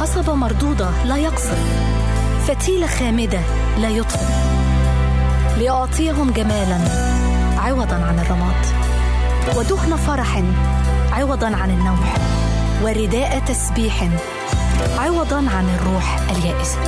قصبة 0.00 0.34
مردودة 0.34 0.90
لا 1.04 1.16
يقصف 1.16 1.58
فتيلة 2.46 2.86
خامدة 2.86 3.40
لا 3.80 3.88
يطفئ. 3.88 4.19
لأعطيهم 6.00 6.30
جمالا 6.30 6.78
عوضا 7.58 7.94
عن 7.94 8.18
الرماد. 8.18 8.66
ودهن 9.56 9.96
فرح 9.96 10.42
عوضا 11.12 11.46
عن 11.46 11.70
النوح 11.70 12.16
ورداء 12.82 13.38
تسبيح 13.38 14.08
عوضا 14.98 15.36
عن 15.36 15.68
الروح 15.68 16.20
اليائسة. 16.30 16.78